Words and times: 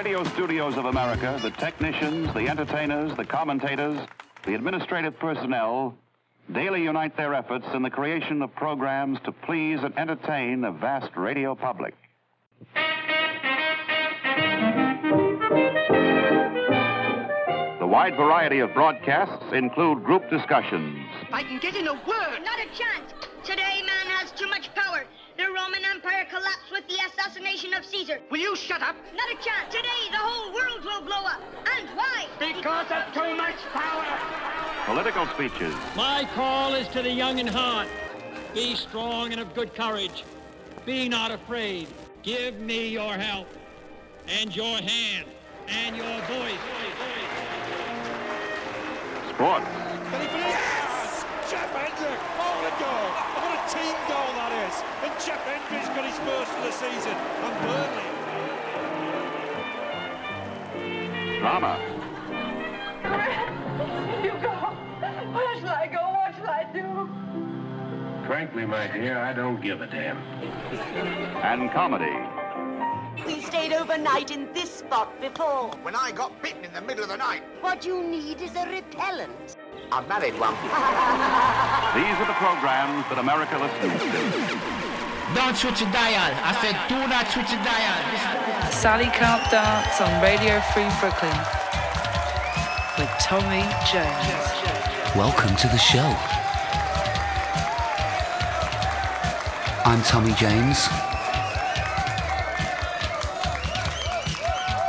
In 0.00 0.04
the 0.04 0.12
radio 0.12 0.32
studios 0.32 0.78
of 0.78 0.86
America, 0.86 1.38
the 1.42 1.50
technicians, 1.50 2.32
the 2.32 2.48
entertainers, 2.48 3.14
the 3.18 3.24
commentators, 3.24 3.98
the 4.46 4.54
administrative 4.54 5.18
personnel 5.18 5.94
daily 6.54 6.84
unite 6.84 7.18
their 7.18 7.34
efforts 7.34 7.66
in 7.74 7.82
the 7.82 7.90
creation 7.90 8.40
of 8.40 8.54
programs 8.54 9.18
to 9.24 9.32
please 9.32 9.80
and 9.82 9.94
entertain 9.98 10.64
a 10.64 10.72
vast 10.72 11.14
radio 11.16 11.54
public. 11.54 11.94
The 17.78 17.86
wide 17.86 18.16
variety 18.16 18.60
of 18.60 18.72
broadcasts 18.72 19.52
include 19.52 20.02
group 20.02 20.30
discussions, 20.30 20.96
I 21.30 21.42
can 21.42 21.58
get 21.58 21.76
in 21.76 21.86
a 21.86 21.92
word. 21.92 22.40
Not 22.42 22.58
a 22.58 22.66
chance. 22.74 23.12
Today, 23.44 23.82
man 23.84 24.06
has 24.06 24.32
too 24.32 24.48
much 24.48 24.74
power. 24.74 25.04
The 25.60 25.64
Roman 25.66 25.84
Empire 25.84 26.26
collapsed 26.30 26.72
with 26.72 26.88
the 26.88 26.96
assassination 27.06 27.74
of 27.74 27.84
Caesar. 27.84 28.18
Will 28.30 28.38
you 28.38 28.56
shut 28.56 28.80
up? 28.80 28.96
Not 29.14 29.28
a 29.30 29.34
chance. 29.44 29.68
Today, 29.68 30.08
the 30.10 30.16
whole 30.16 30.54
world 30.54 30.82
will 30.82 31.02
blow 31.02 31.26
up. 31.26 31.42
And 31.76 31.86
why? 31.94 32.24
Because 32.38 32.86
of 32.90 33.12
too 33.12 33.36
much 33.36 33.56
power. 33.74 34.06
political 34.86 35.26
speeches, 35.26 35.74
My 35.94 36.26
call 36.34 36.74
is 36.74 36.88
to 36.88 37.02
the 37.02 37.10
young 37.10 37.40
in 37.40 37.46
heart. 37.46 37.88
Be 38.54 38.74
strong 38.74 39.32
and 39.32 39.40
of 39.40 39.54
good 39.54 39.74
courage. 39.74 40.24
Be 40.86 41.10
not 41.10 41.30
afraid. 41.30 41.88
Give 42.22 42.58
me 42.58 42.88
your 42.88 43.12
help 43.12 43.46
and 44.28 44.56
your 44.56 44.78
hand 44.78 45.26
and 45.68 45.94
your 45.94 46.20
voice. 46.22 46.64
sports, 49.34 49.66
Yes! 50.10 51.24
Jeff 51.50 51.70
Hendrick! 51.74 52.20
Oh, 52.38 52.62
what 52.62 52.72
a 52.72 52.78
goal! 52.80 53.10
What 53.36 53.52
a 53.58 53.74
team 53.74 53.96
goal 54.08 54.30
that 54.36 54.50
is! 55.20 55.28
And 55.28 55.38
Jeff 55.38 55.44
Hendrick's 55.44 55.88
got 55.88 56.04
his 56.04 56.18
first 56.18 56.52
of 56.52 56.64
the 56.64 56.72
season. 56.72 57.12
And 57.12 57.54
Burnley 57.62 58.20
drama, 61.40 61.78
You 64.22 64.30
go. 64.42 64.50
Where 65.32 65.60
shall 65.60 65.70
I 65.70 65.86
go? 65.86 66.02
What 66.10 66.34
shall 66.36 66.48
I 66.48 66.64
do? 66.72 67.08
Frankly, 68.26 68.66
my 68.66 68.86
dear, 68.88 69.18
I 69.18 69.32
don't 69.32 69.60
give 69.62 69.80
a 69.80 69.86
damn. 69.86 70.18
and 70.18 71.70
comedy. 71.72 72.14
We 73.26 73.40
stayed 73.40 73.72
overnight 73.72 74.30
in 74.30 74.52
this 74.52 74.70
spot 74.70 75.18
before. 75.20 75.70
When 75.82 75.96
I 75.96 76.12
got 76.12 76.42
bitten 76.42 76.64
in 76.64 76.72
the 76.74 76.82
middle 76.82 77.04
of 77.04 77.10
the 77.10 77.16
night, 77.16 77.42
What 77.62 77.84
you 77.86 78.02
need 78.02 78.40
is 78.42 78.54
a 78.54 78.66
repellent. 78.68 79.56
I've 79.90 80.06
married 80.08 80.38
one. 80.38 80.54
These 81.94 82.16
are 82.20 82.26
the 82.26 82.34
programs 82.34 83.08
that 83.08 83.18
America 83.18 83.58
listens 83.58 84.02
to. 84.02 84.89
Don't 85.34 85.56
switch 85.56 85.80
your 85.80 85.92
dial. 85.92 86.34
I 86.42 86.58
said, 86.60 86.74
do 86.88 87.06
not 87.06 87.26
switch 87.30 87.52
your 87.52 87.62
dial. 87.62 88.70
Sally 88.72 89.06
Can't 89.14 89.48
Dance 89.48 90.00
on 90.00 90.20
Radio 90.20 90.58
Free 90.74 90.90
Brooklyn 90.98 91.38
with 92.98 93.08
Tommy 93.20 93.62
Jones. 93.86 94.50
Welcome 95.14 95.54
to 95.54 95.68
the 95.68 95.78
show. 95.78 96.16
I'm 99.86 100.02
Tommy 100.02 100.34
James. 100.34 100.88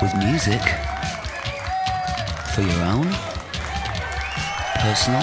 With 0.01 0.15
music 0.17 0.61
for 2.55 2.61
your 2.61 2.83
own 2.85 3.13
personal 4.81 5.21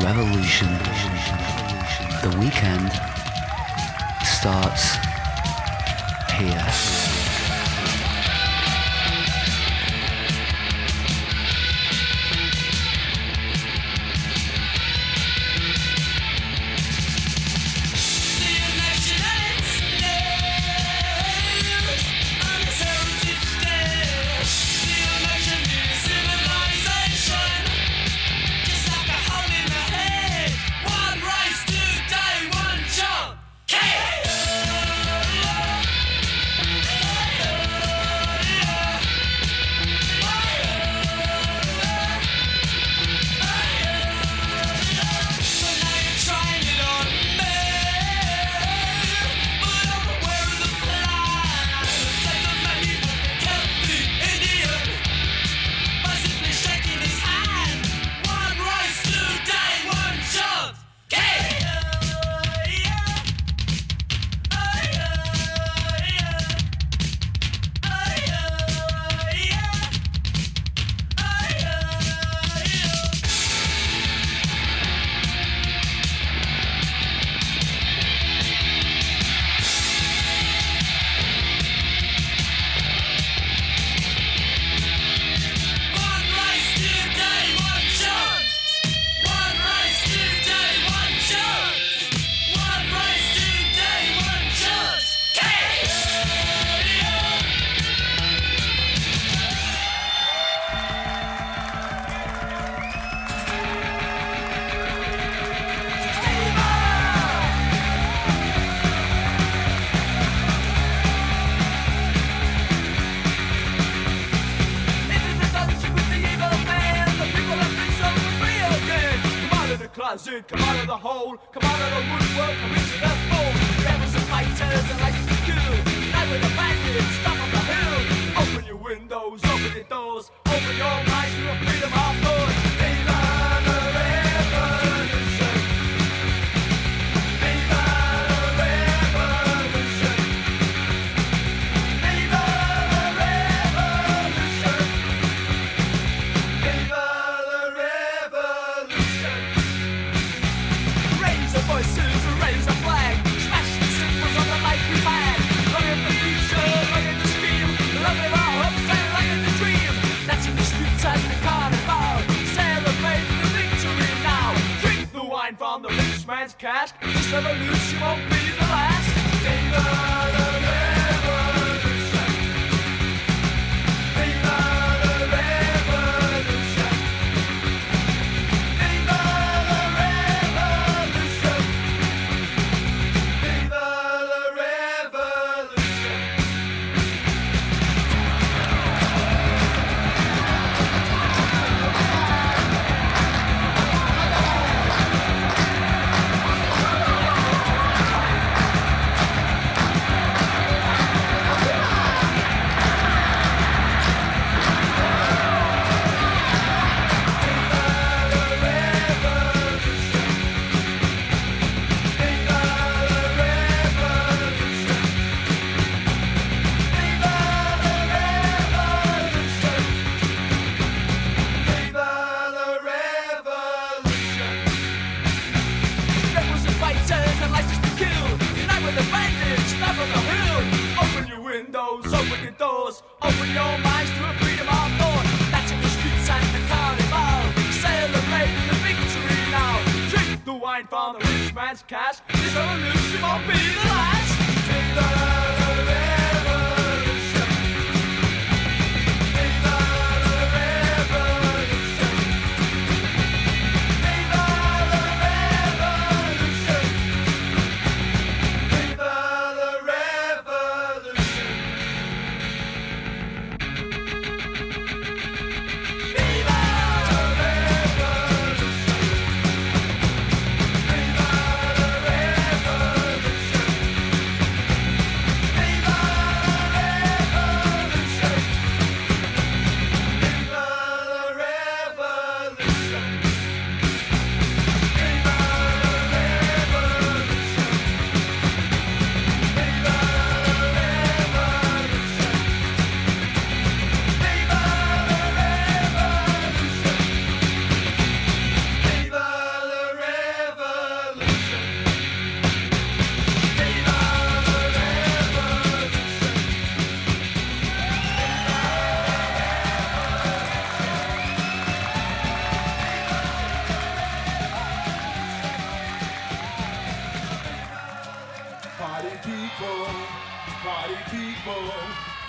revolution. 0.00 0.68
The 2.22 2.36
weekend 2.38 2.92
starts 4.22 4.96
here. 6.36 6.99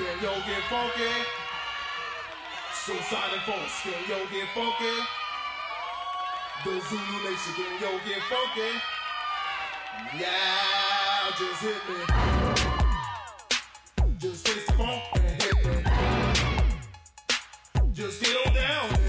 Then 0.02 0.18
yo 0.24 0.34
get 0.48 0.64
funky. 0.64 1.14
Suicide 2.74 3.34
and 3.34 3.42
folks, 3.44 3.84
then 3.84 4.04
yo 4.10 4.18
get 4.32 4.48
funky. 4.56 4.96
The 6.64 6.72
Zulu 6.90 7.18
Nation, 7.24 7.54
then 7.56 7.74
yo 7.80 7.90
get 8.08 8.22
funky. 8.24 8.72
Yeah, 10.18 11.32
just 11.38 11.62
hit 11.62 11.82
me. 11.88 12.00
Just 14.18 14.44
taste 14.44 14.66
the 14.66 14.74
funk 14.74 15.04
and 15.14 15.42
hit 15.44 15.58
me. 15.68 15.76
Just 17.94 18.24
get 18.24 18.36
on 18.48 18.54
down. 18.56 19.01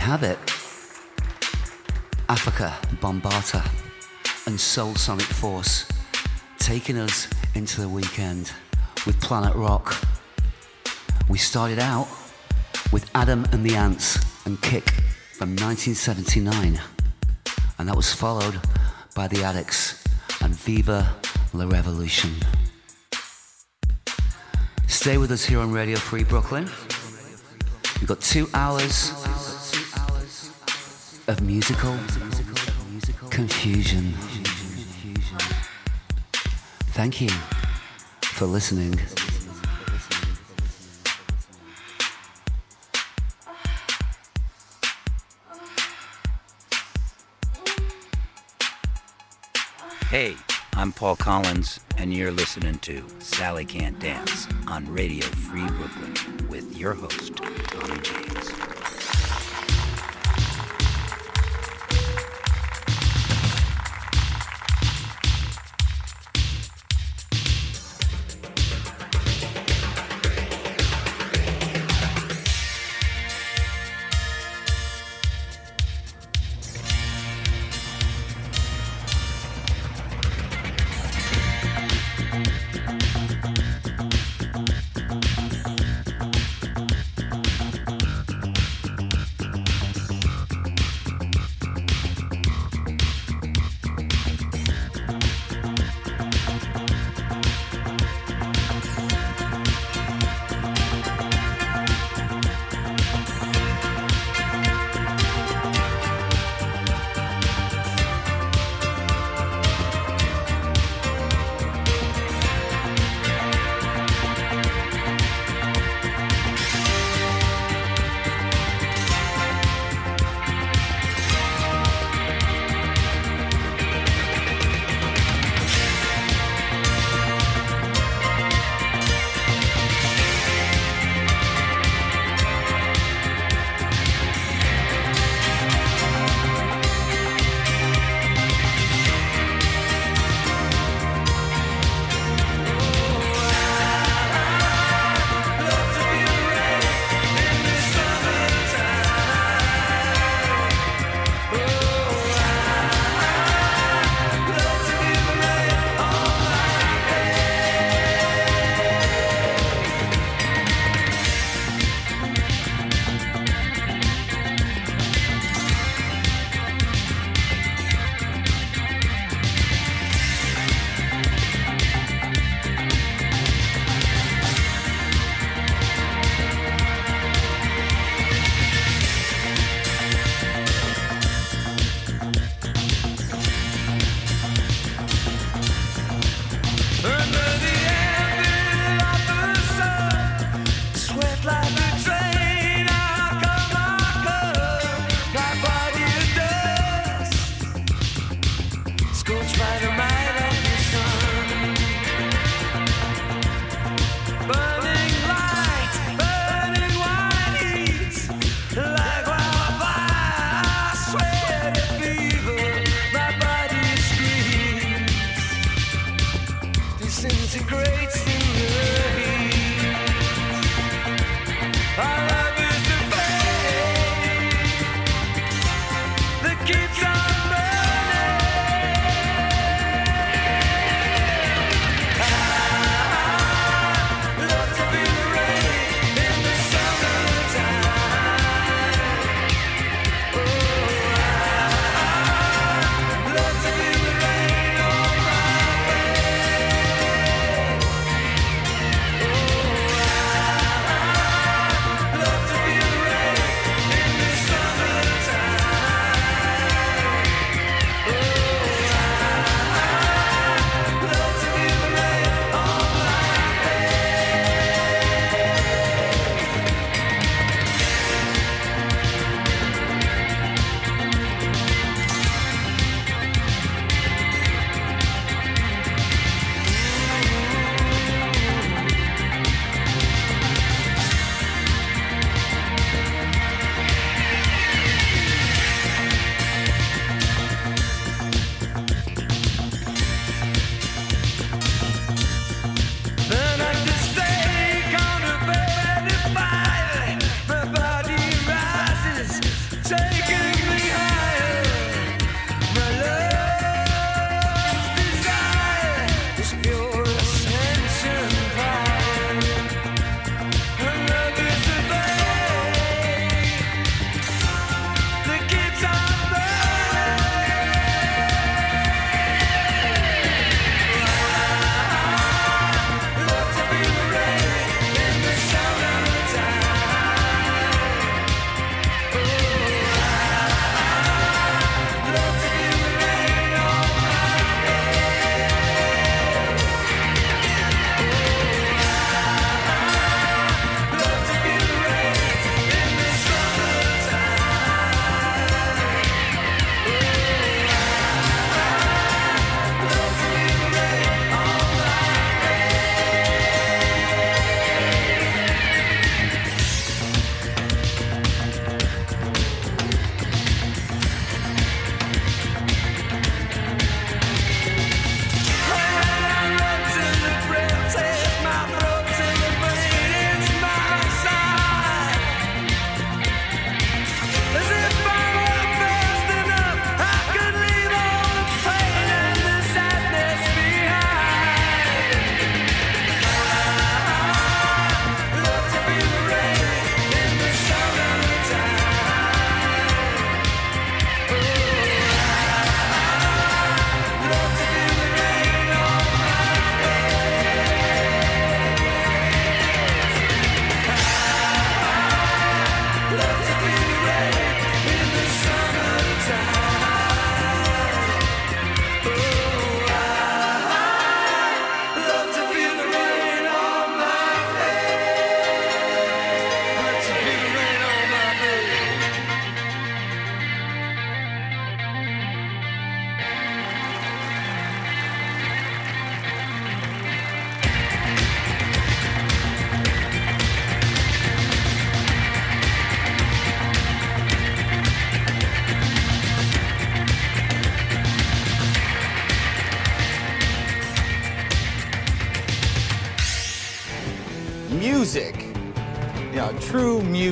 have 0.00 0.22
it. 0.22 0.38
Afrika, 2.28 2.70
Bambaataa, 3.00 3.66
and 4.46 4.56
Soulsonic 4.56 5.22
Force 5.22 5.86
taking 6.58 6.96
us 6.96 7.28
into 7.54 7.82
the 7.82 7.88
weekend 7.88 8.50
with 9.04 9.20
Planet 9.20 9.54
Rock. 9.54 9.94
We 11.28 11.36
started 11.36 11.78
out 11.78 12.08
with 12.92 13.10
Adam 13.14 13.44
and 13.52 13.62
the 13.62 13.76
Ants 13.76 14.18
and 14.46 14.60
Kick 14.62 14.90
from 15.34 15.50
1979, 15.50 16.80
and 17.78 17.88
that 17.88 17.94
was 17.94 18.14
followed 18.14 18.58
by 19.14 19.28
The 19.28 19.44
Adicts 19.44 20.02
and 20.40 20.54
Viva 20.54 21.14
La 21.52 21.66
Revolution. 21.66 22.30
Stay 24.86 25.18
with 25.18 25.30
us 25.30 25.44
here 25.44 25.60
on 25.60 25.70
Radio 25.70 25.98
Free 25.98 26.24
Brooklyn. 26.24 26.70
We've 28.00 28.08
got 28.08 28.22
two 28.22 28.48
hours 28.54 29.19
musical 31.40 31.96
confusion. 33.30 34.12
Thank 36.92 37.20
you 37.20 37.30
for 38.22 38.46
listening. 38.46 38.98
Hey, 50.08 50.36
I'm 50.74 50.92
Paul 50.92 51.16
Collins, 51.16 51.80
and 51.96 52.12
you're 52.12 52.32
listening 52.32 52.78
to 52.80 53.04
Sally 53.20 53.64
Can't 53.64 53.98
Dance 54.00 54.48
on 54.66 54.92
Radio 54.92 55.24
Free 55.26 55.66
Brooklyn 55.66 56.48
with 56.48 56.76
your 56.76 56.94
host. 56.94 57.29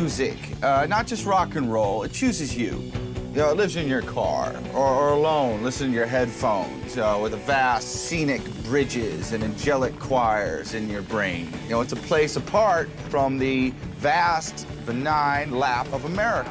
music, 0.08 0.38
uh, 0.62 0.86
not 0.88 1.06
just 1.06 1.26
rock 1.26 1.54
and 1.54 1.70
roll. 1.70 2.02
It 2.02 2.12
chooses 2.14 2.56
you. 2.56 2.90
You 3.34 3.42
know, 3.44 3.50
it 3.50 3.58
lives 3.58 3.76
in 3.76 3.86
your 3.86 4.00
car 4.00 4.56
or, 4.72 4.86
or 4.86 5.08
alone, 5.10 5.62
listening 5.62 5.90
to 5.90 5.96
your 5.98 6.06
headphones 6.06 6.96
uh, 6.96 7.18
with 7.20 7.32
the 7.32 7.38
vast 7.38 8.06
scenic 8.06 8.40
bridges 8.64 9.32
and 9.32 9.44
angelic 9.44 9.98
choirs 9.98 10.72
in 10.72 10.88
your 10.88 11.02
brain. 11.02 11.52
You 11.64 11.72
know, 11.72 11.82
it's 11.82 11.92
a 11.92 11.96
place 11.96 12.36
apart 12.36 12.88
from 13.10 13.36
the 13.36 13.68
vast, 13.98 14.66
benign 14.86 15.50
lap 15.50 15.86
of 15.92 16.06
America. 16.06 16.48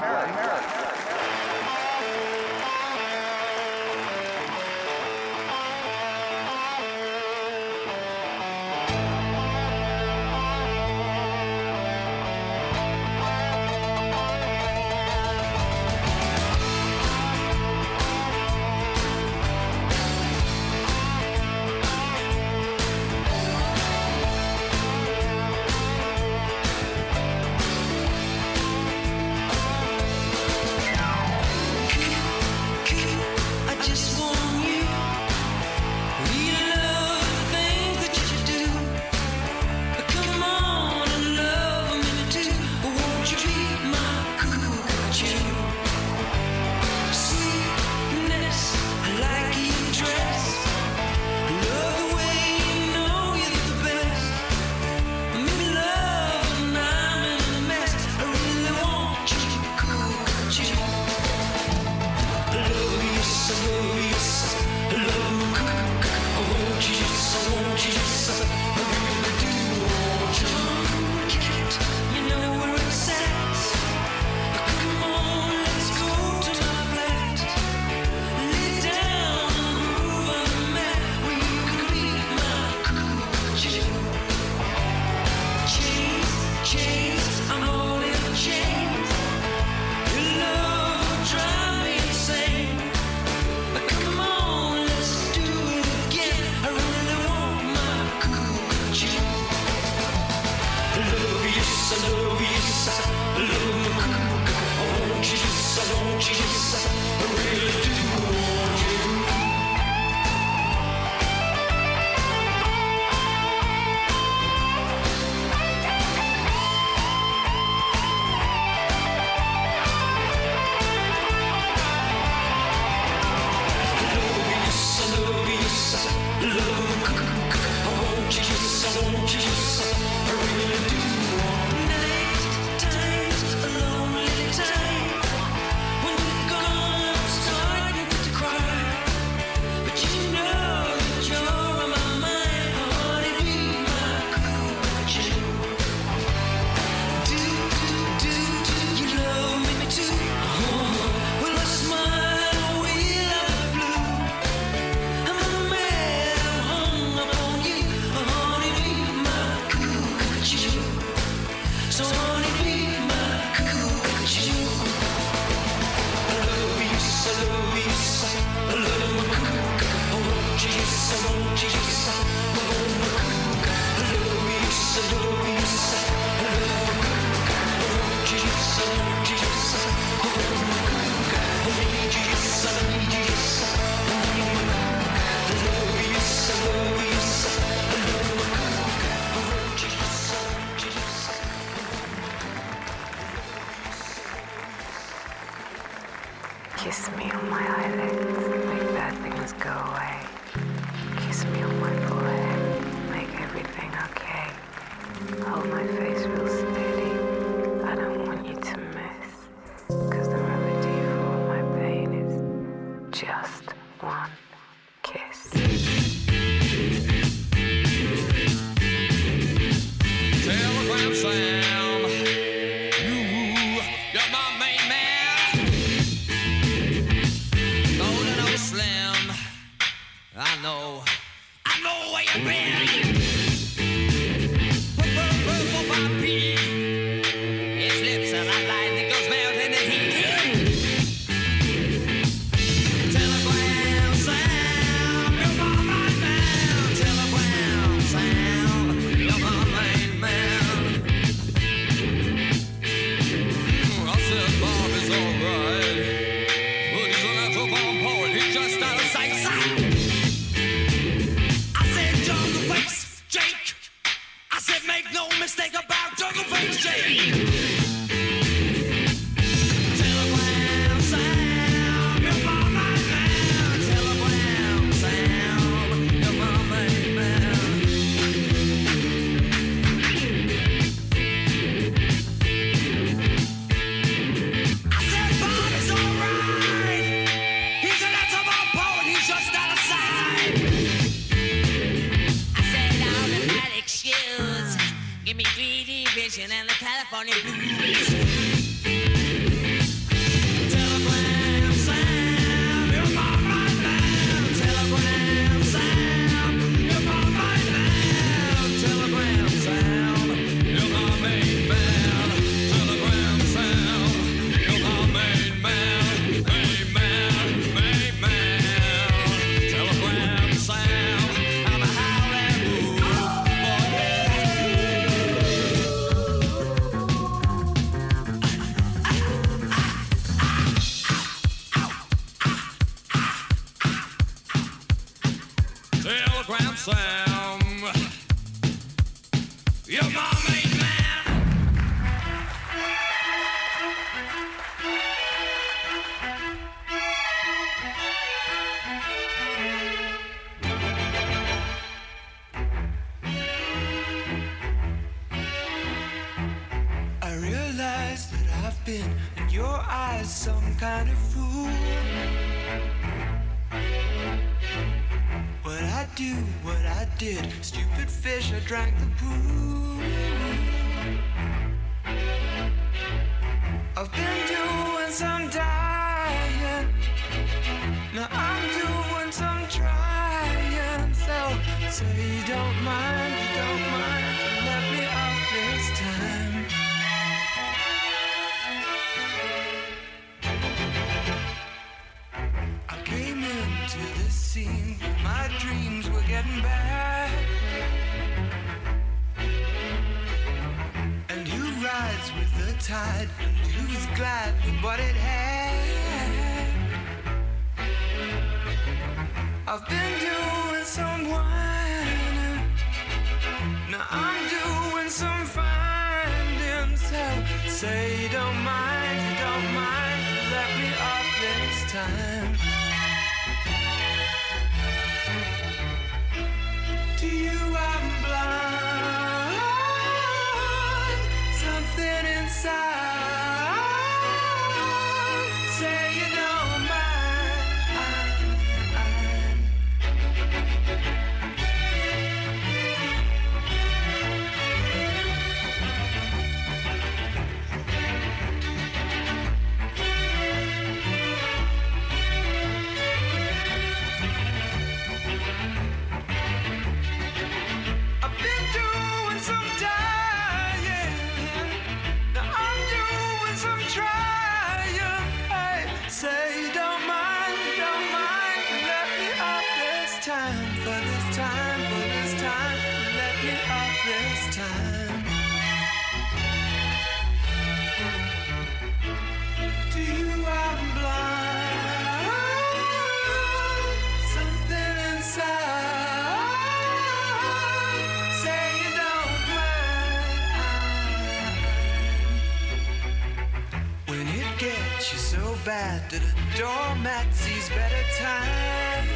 bad 495.68 496.10
the 496.10 496.16
a 496.16 496.58
doormat 496.58 497.28
sees 497.34 497.68
better 497.72 498.04
times. 498.24 499.10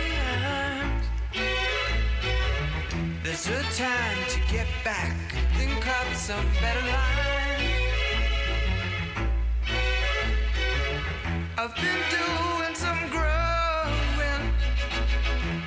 There's 3.23 3.47
a 3.47 3.63
time 3.77 4.17
to 4.27 4.39
get 4.51 4.67
back, 4.83 5.15
think 5.55 5.87
up 5.87 6.13
some 6.13 6.45
better 6.59 6.85
line. 6.87 7.61
I've 11.57 11.75
been 11.85 12.03
doing 12.19 12.75
some 12.75 13.01
growing, 13.15 14.43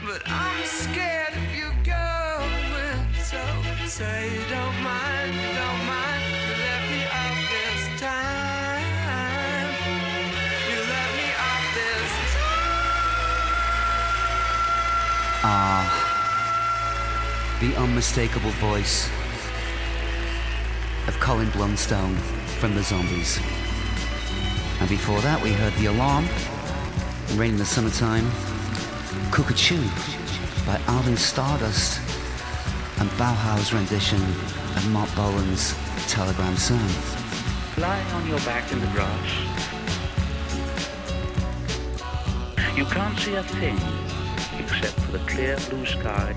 but 0.04 0.20
I'm 0.26 0.66
scared 0.66 1.32
if 1.32 1.56
you 1.56 1.68
go, 1.82 2.44
going, 2.72 3.14
so 3.30 3.40
say 3.86 4.34
you 4.34 4.44
don't. 4.50 4.73
Ah, 15.46 15.84
the 17.60 17.76
unmistakable 17.76 18.48
voice 18.52 19.10
of 21.06 21.20
Colin 21.20 21.50
Blunstone 21.50 22.16
from 22.58 22.74
The 22.74 22.82
Zombies. 22.82 23.38
And 24.80 24.88
before 24.88 25.20
that, 25.20 25.42
we 25.42 25.52
heard 25.52 25.74
The 25.74 25.86
Alarm, 25.86 26.26
Rain 27.34 27.50
in 27.50 27.58
the 27.58 27.66
Summertime, 27.66 28.26
Cuckoo 29.32 29.86
by 30.64 30.80
Alvin 30.86 31.18
Stardust, 31.18 32.00
and 32.98 33.10
Bauhaus 33.18 33.74
rendition 33.74 34.22
of 34.22 34.90
Marc 34.92 35.14
Bolan's 35.14 35.74
Telegram 36.08 36.56
Sam. 36.56 36.88
Lying 37.76 38.06
on 38.12 38.26
your 38.26 38.40
back 38.46 38.72
in 38.72 38.80
the 38.80 38.86
grass, 38.86 39.30
you 42.74 42.86
can't 42.86 43.18
see 43.18 43.34
a 43.34 43.42
thing 43.42 44.03
except 44.84 45.06
for 45.06 45.12
the 45.12 45.24
clear 45.24 45.56
blue 45.70 45.86
sky, 45.86 46.34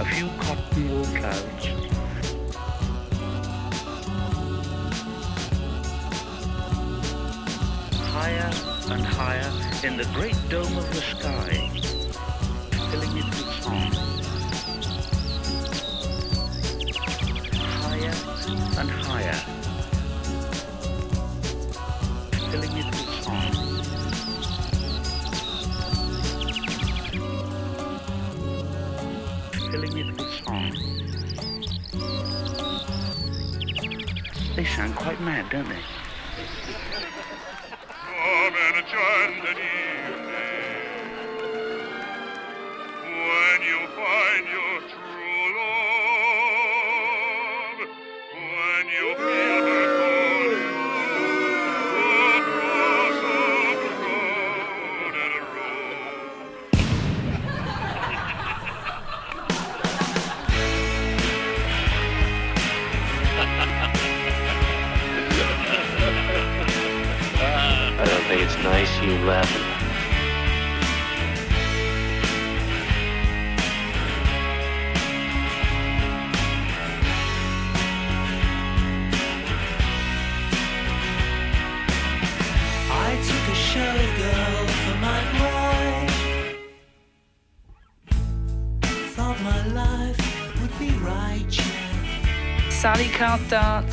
a 0.00 0.04
few 0.04 0.28
cotton 0.40 0.90
wool 0.90 1.04
clouds, 1.04 1.66
higher 8.10 8.50
and 8.90 9.06
higher 9.06 9.52
in 9.84 9.96
the 9.96 10.08
great 10.14 10.36
dome 10.48 10.76
of 10.76 10.92
the 10.92 11.00
sky. 11.00 11.87
quite 34.98 35.20
mad, 35.20 35.48
don't 35.50 35.68
they? 35.68 35.78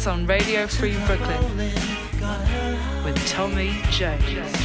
on 0.07 0.25
Radio 0.27 0.67
Free 0.67 0.95
Brooklyn 1.05 1.57
with 3.03 3.27
Tommy 3.27 3.71
Jones. 3.91 4.64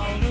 Oh. 0.00 0.27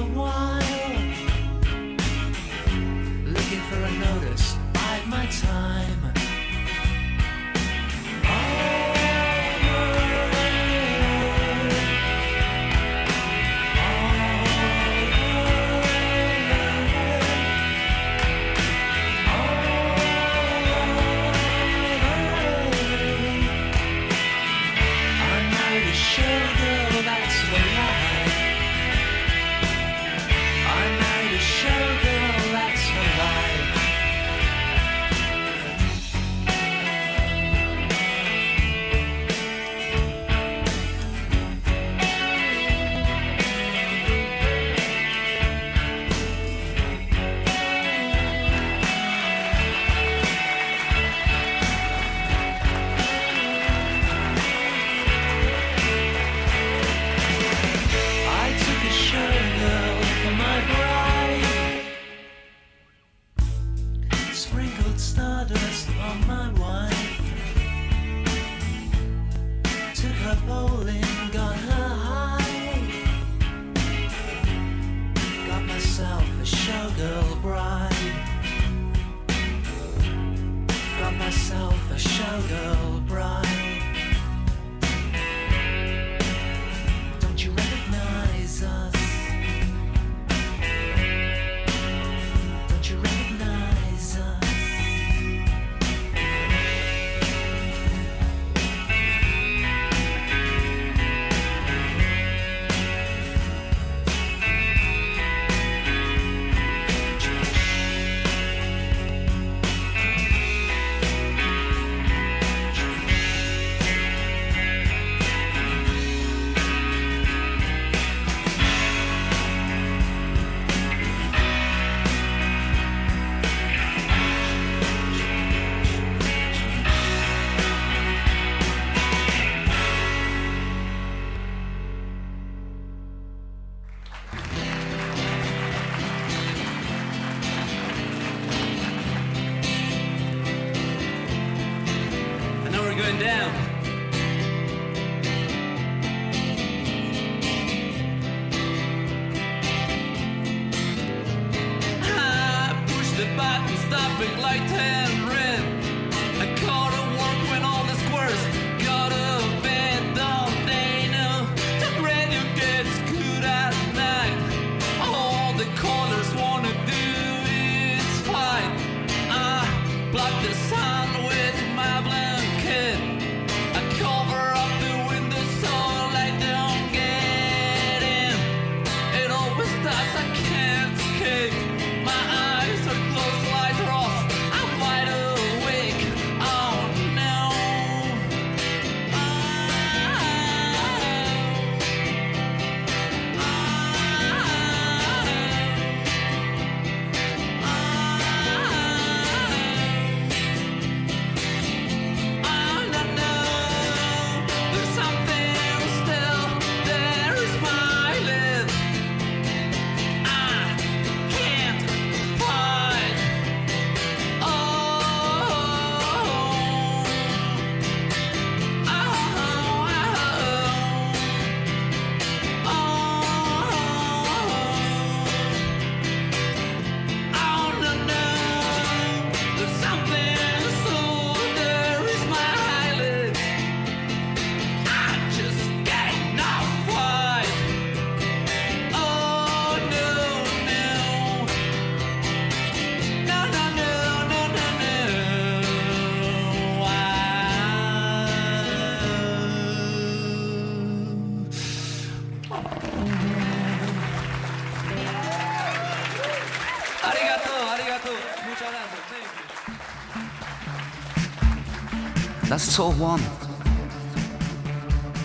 Tour 262.78 262.91
one. 262.91 263.19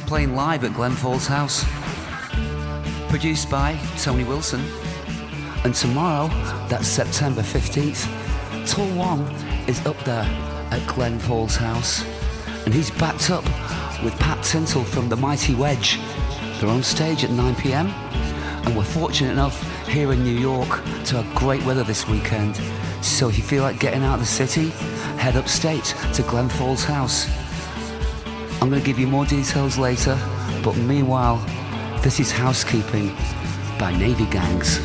Playing 0.07 0.35
live 0.35 0.65
at 0.65 0.73
Glen 0.73 0.93
Falls 0.93 1.27
House. 1.27 1.67
Produced 3.11 3.51
by 3.51 3.79
Tony 3.99 4.25
Wilson. 4.25 4.65
And 5.63 5.75
tomorrow, 5.75 6.29
that's 6.69 6.89
September 6.89 7.43
15th, 7.43 8.07
Tall 8.67 8.87
Juan 8.97 9.21
is 9.69 9.85
up 9.85 10.03
there 10.05 10.25
at 10.71 10.83
Glen 10.87 11.19
Falls 11.19 11.55
House. 11.55 12.03
And 12.65 12.73
he's 12.73 12.91
backed 12.91 13.29
up 13.29 13.45
with 14.03 14.19
Pat 14.19 14.43
Tintle 14.43 14.85
from 14.85 15.11
the 15.11 15.17
Mighty 15.17 15.55
Wedge. 15.55 16.01
They're 16.59 16.71
on 16.71 16.83
stage 16.83 17.23
at 17.23 17.33
9 17.33 17.55
pm. 17.57 17.89
And 18.65 18.75
we're 18.75 18.83
fortunate 18.83 19.33
enough 19.33 19.87
here 19.87 20.15
in 20.15 20.25
New 20.25 20.39
York 20.39 20.71
to 21.05 21.21
have 21.21 21.35
great 21.35 21.63
weather 21.67 21.85
this 21.85 22.09
weekend. 22.09 22.59
So 23.03 23.29
if 23.29 23.37
you 23.37 23.45
feel 23.45 23.63
like 23.63 23.79
getting 23.79 24.05
out 24.05 24.15
of 24.15 24.21
the 24.21 24.27
city, 24.27 24.71
head 25.19 25.37
upstate 25.37 25.95
to 26.15 26.23
Glen 26.23 26.49
Falls 26.49 26.85
House. 26.85 27.29
I'm 28.63 28.71
going 28.71 28.81
to 28.81 28.87
give 28.87 29.01
you 29.01 29.09
more 29.09 29.27
details 29.27 29.77
later, 29.77 30.17
but 30.63 30.77
meanwhile, 30.77 31.45
this 32.01 32.21
is 32.21 32.31
Housekeeping 32.31 33.11
by 33.77 33.93
Navy 33.99 34.25
Gangs. 34.27 34.79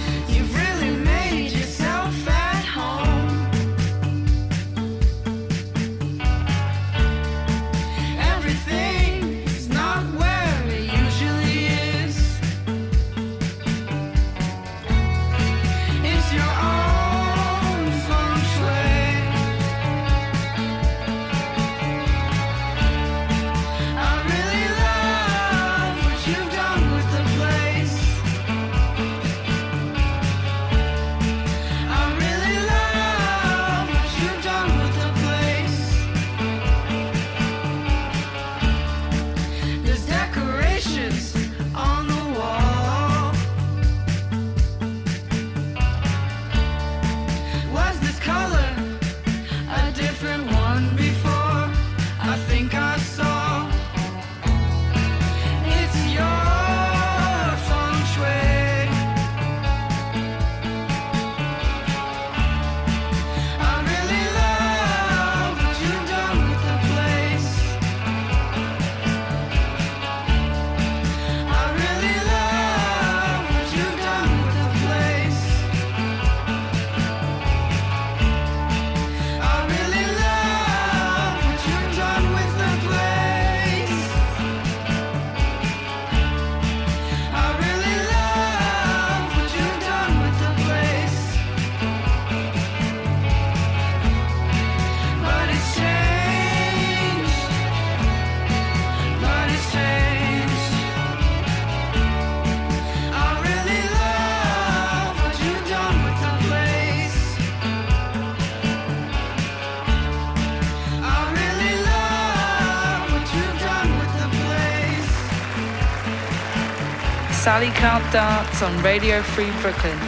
Sally 117.58 117.72
Can't 117.72 118.06
Dance 118.14 118.62
on 118.62 118.84
Radio 118.84 119.24
Free 119.24 119.50
Brooklyn 119.62 120.00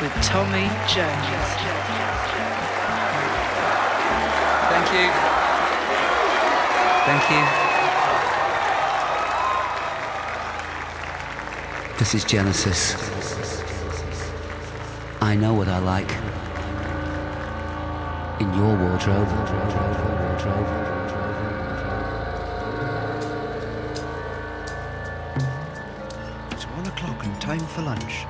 with 0.00 0.12
Tommy 0.22 0.70
Jones. 0.86 1.48
Thank 4.70 4.92
you. 4.94 5.10
Thank 7.04 7.30
you. 7.32 7.42
This 11.98 12.14
is 12.14 12.22
Genesis. 12.22 12.94
I 15.20 15.34
know 15.34 15.52
what 15.52 15.66
I 15.66 15.80
like. 15.80 16.14
In 18.40 18.54
your 18.54 18.76
wardrobe. 18.76 19.28
Time 27.48 27.66
for 27.68 27.80
lunch. 27.80 28.26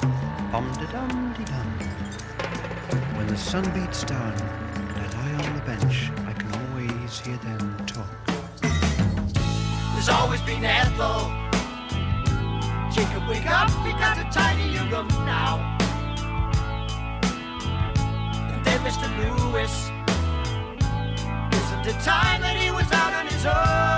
Bum 0.52 0.70
de 0.78 0.86
dum 0.92 1.34
de 1.36 1.44
dum. 1.50 1.68
When 3.16 3.26
the 3.26 3.36
sun 3.36 3.64
beats 3.74 4.04
down 4.04 4.32
and 4.76 4.96
I 4.96 5.06
lie 5.16 5.44
on 5.44 5.54
the 5.56 5.64
bench, 5.66 6.12
I 6.30 6.32
can 6.34 6.48
always 6.60 7.18
hear 7.18 7.36
them 7.38 7.76
talk. 7.84 8.06
There's 9.94 10.08
always 10.08 10.40
been 10.42 10.64
Ethel. 10.64 11.18
Jacob, 12.92 13.26
wake 13.28 13.50
up, 13.50 13.68
we 13.84 13.90
got 14.04 14.18
a 14.18 14.26
tiny 14.30 14.70
new 14.74 14.86
room 14.92 15.08
now. 15.26 15.54
And 18.52 18.64
then 18.64 18.78
Mr. 18.86 19.08
Lewis. 19.18 19.90
Isn't 21.58 21.86
it 21.92 22.00
time 22.04 22.40
that 22.42 22.56
he 22.56 22.70
was 22.70 22.86
out 22.92 23.12
on 23.14 23.26
his 23.26 23.44
own? 23.46 23.97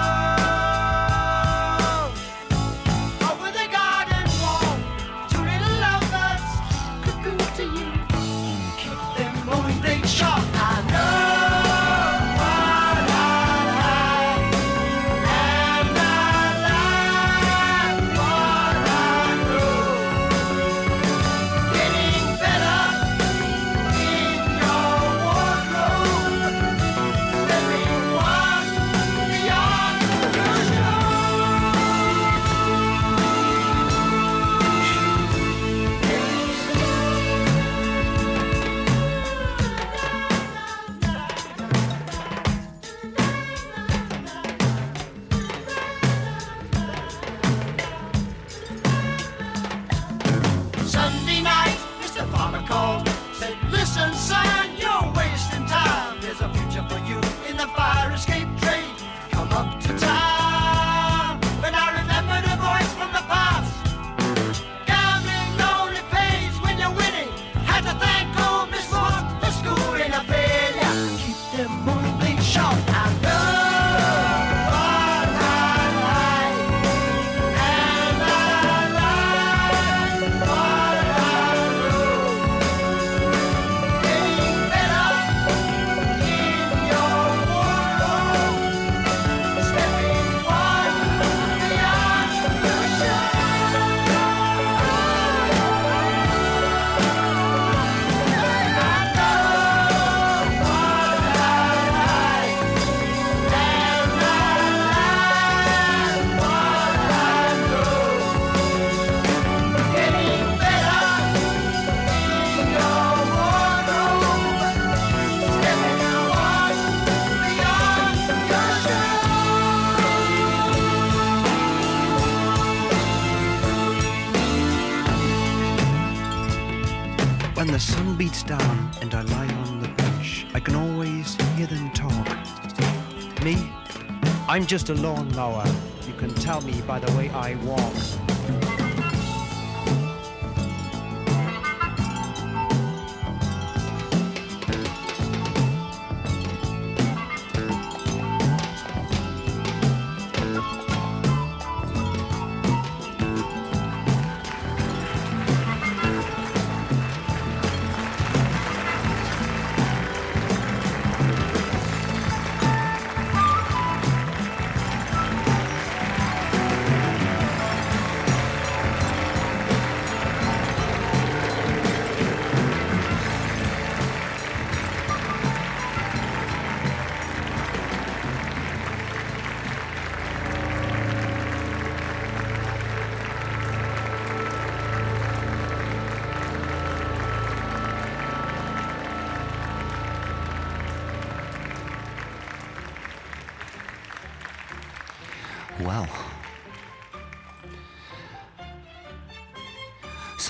I'm 134.51 134.67
just 134.67 134.89
a 134.89 134.95
lawnmower. 134.95 135.65
You 136.09 136.13
can 136.15 136.35
tell 136.35 136.61
me 136.63 136.81
by 136.81 136.99
the 136.99 137.17
way 137.17 137.29
I 137.31 137.55
walk. 137.65 138.20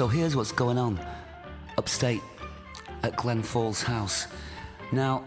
So 0.00 0.08
here's 0.08 0.34
what's 0.34 0.50
going 0.50 0.78
on 0.78 0.98
upstate 1.76 2.22
at 3.02 3.16
Glen 3.16 3.42
Falls 3.42 3.82
House. 3.82 4.28
Now, 4.92 5.26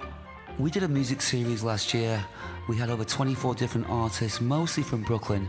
we 0.57 0.71
did 0.71 0.81
a 0.81 0.87
music 0.87 1.21
series 1.21 1.61
last 1.61 1.93
year. 1.93 2.25
We 2.67 2.77
had 2.77 2.89
over 2.89 3.05
24 3.05 3.53
different 3.53 3.87
artists, 3.87 4.41
mostly 4.41 4.81
from 4.81 5.03
Brooklyn, 5.03 5.47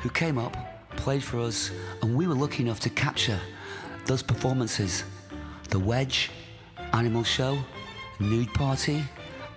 who 0.00 0.10
came 0.10 0.38
up, 0.38 0.56
played 0.90 1.24
for 1.24 1.40
us, 1.40 1.72
and 2.02 2.16
we 2.16 2.28
were 2.28 2.36
lucky 2.36 2.62
enough 2.62 2.78
to 2.82 2.90
capture 2.90 3.40
those 4.04 4.22
performances. 4.22 5.02
The 5.70 5.80
Wedge, 5.80 6.30
Animal 6.92 7.24
Show, 7.24 7.58
Nude 8.20 8.54
Party, 8.54 9.02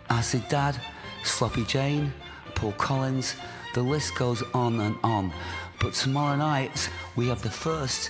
Acid 0.10 0.42
Dad, 0.50 0.82
Sloppy 1.24 1.64
Jane, 1.66 2.12
Paul 2.56 2.72
Collins, 2.72 3.36
the 3.76 3.84
list 3.84 4.16
goes 4.16 4.42
on 4.56 4.80
and 4.80 4.98
on. 5.04 5.32
But 5.80 5.94
tomorrow 5.94 6.36
night, 6.36 6.90
we 7.16 7.28
have 7.28 7.44
the 7.44 7.52
first 7.52 8.10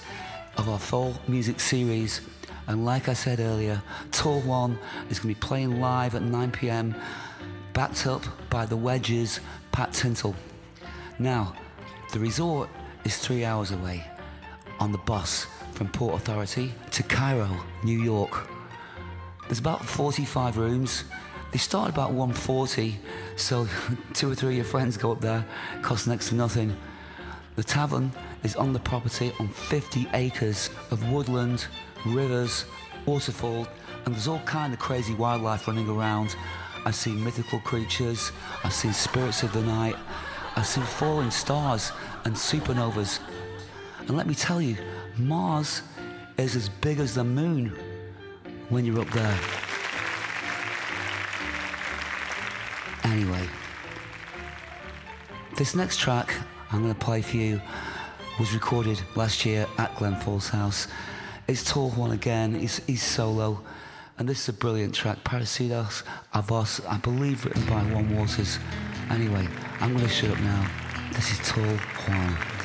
of 0.60 0.68
our 0.68 0.78
fall 0.78 1.14
music 1.26 1.58
series. 1.58 2.20
And 2.68 2.84
like 2.84 3.08
I 3.08 3.14
said 3.14 3.40
earlier, 3.40 3.82
Tall 4.12 4.42
Juan 4.42 4.78
is 5.10 5.18
going 5.18 5.34
to 5.34 5.40
be 5.40 5.48
playing 5.48 5.80
live 5.80 6.16
at 6.16 6.22
9 6.22 6.52
pm, 6.52 6.94
backed 7.72 8.06
up 8.06 8.24
by 8.50 8.66
the 8.66 8.76
Wedges, 8.76 9.40
Pat 9.72 9.94
Tintle. 9.94 10.36
Now, 11.18 11.56
the 12.12 12.20
resort 12.20 12.70
is 13.06 13.18
three 13.18 13.46
hours 13.46 13.72
away 13.72 14.06
on 14.82 14.92
the 14.92 14.98
bus 14.98 15.48
from 15.76 15.88
Port 15.88 16.16
Authority 16.16 16.74
to 16.92 17.04
Cairo, 17.04 17.50
New 17.86 18.02
York. 18.02 18.46
There's 19.48 19.60
about 19.60 19.86
45 19.86 20.58
rooms. 20.58 21.06
They 21.54 21.58
start 21.58 21.90
about 21.90 22.12
140, 22.12 23.00
so 23.38 23.66
two 24.14 24.30
or 24.30 24.36
three 24.36 24.50
of 24.50 24.56
your 24.58 24.66
friends 24.66 24.98
go 24.98 25.14
up 25.14 25.22
there, 25.22 25.46
costs 25.82 26.06
next 26.06 26.30
to 26.30 26.36
nothing. 26.36 26.76
The 27.56 27.64
tavern 27.64 28.12
is 28.44 28.56
on 28.56 28.74
the 28.74 28.80
property 28.80 29.32
on 29.40 29.48
50 29.48 30.08
acres 30.14 30.70
of 30.92 31.12
woodland, 31.12 31.68
rivers, 32.06 32.66
waterfall, 33.06 33.68
and 34.06 34.16
there's 34.16 34.28
all 34.28 34.40
kind 34.40 34.74
of 34.74 34.80
crazy 34.80 35.14
wildlife 35.14 35.68
running 35.68 35.90
around. 35.90 36.36
I've 36.86 36.96
seen 36.96 37.24
mythical 37.24 37.60
creatures, 37.60 38.32
I've 38.64 38.74
seen 38.74 38.94
spirits 38.94 39.44
of 39.44 39.52
the 39.54 39.62
night, 39.62 39.96
I've 40.56 40.68
seen 40.68 40.84
falling 40.84 41.32
stars 41.32 41.92
and 42.26 42.34
supernovas. 42.34 43.20
And 44.08 44.16
let 44.16 44.28
me 44.28 44.34
tell 44.34 44.62
you, 44.62 44.78
Mars 45.18 45.82
is 46.38 46.56
as 46.56 46.70
big 46.70 47.00
as 47.00 47.16
the 47.16 47.24
moon 47.24 47.78
when 48.70 48.86
you're 48.86 49.02
up 49.02 49.10
there. 49.12 49.40
Anyway, 53.04 53.48
this 55.58 55.76
next 55.76 55.98
track 56.00 56.34
I'm 56.72 56.82
going 56.82 56.94
to 56.94 57.00
play 57.00 57.22
for 57.22 57.38
you 57.38 57.60
was 58.40 58.54
recorded 58.54 59.02
last 59.16 59.46
year 59.46 59.68
at 59.78 59.94
Glen 59.98 60.16
Falls 60.16 60.48
House. 60.48 60.88
It's 61.48 61.70
Tall 61.70 61.90
Juan 61.90 62.12
again, 62.12 62.56
he's, 62.56 62.78
he's 62.88 63.04
solo, 63.04 63.62
and 64.18 64.30
this 64.30 64.44
is 64.44 64.50
a 64.50 64.54
brilliant 64.54 64.96
track, 64.96 65.22
Parasitos 65.26 66.04
Avos, 66.34 66.80
I 66.88 66.98
believe 67.00 67.44
written 67.44 67.66
by 67.66 67.84
Juan 67.84 68.16
Waters. 68.16 68.58
Anyway, 69.10 69.46
I'm 69.82 69.94
going 69.94 70.08
to 70.08 70.10
shut 70.10 70.32
up 70.32 70.40
now. 70.40 70.72
This 71.14 71.32
is 71.32 71.40
Tall 71.50 71.64
Juan. 71.66 72.59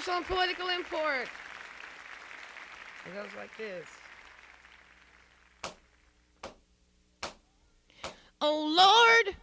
Social 0.00 0.16
and 0.16 0.26
political 0.26 0.68
import. 0.68 1.28
It 3.06 3.14
goes 3.14 3.28
like 3.36 3.50
this. 3.58 3.86
Oh 8.40 9.24
Lord, 9.24 9.36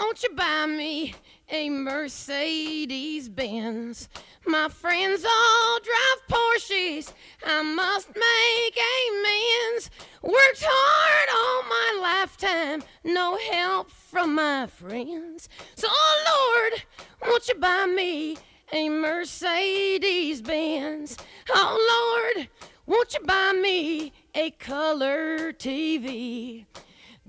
won't 0.00 0.22
you 0.22 0.30
buy 0.34 0.64
me 0.66 1.14
a 1.50 1.68
Mercedes 1.68 3.28
Benz? 3.28 4.08
My 4.46 4.68
friends 4.68 5.24
all 5.24 5.78
drive 5.80 6.28
Porsches. 6.30 7.12
I 7.44 7.60
must 7.62 8.08
make 8.08 8.78
amends. 9.10 9.90
Worked 10.22 10.64
hard 10.66 11.28
all 11.34 11.68
my 11.68 12.00
lifetime, 12.00 12.82
no 13.04 13.36
help 13.52 13.90
from 13.90 14.36
my 14.36 14.68
friends. 14.68 15.50
So, 15.74 15.88
oh 15.90 16.70
Lord, 16.70 16.82
won't 17.26 17.46
you 17.48 17.56
buy 17.56 17.84
me 17.84 18.38
a 18.72 18.88
Mercedes 18.88 20.42
Benz? 20.42 21.16
Oh 21.50 22.34
Lord, 22.34 22.48
won't 22.86 23.14
you 23.14 23.20
buy 23.20 23.52
me 23.52 24.12
a 24.34 24.50
color 24.52 25.52
TV? 25.52 26.66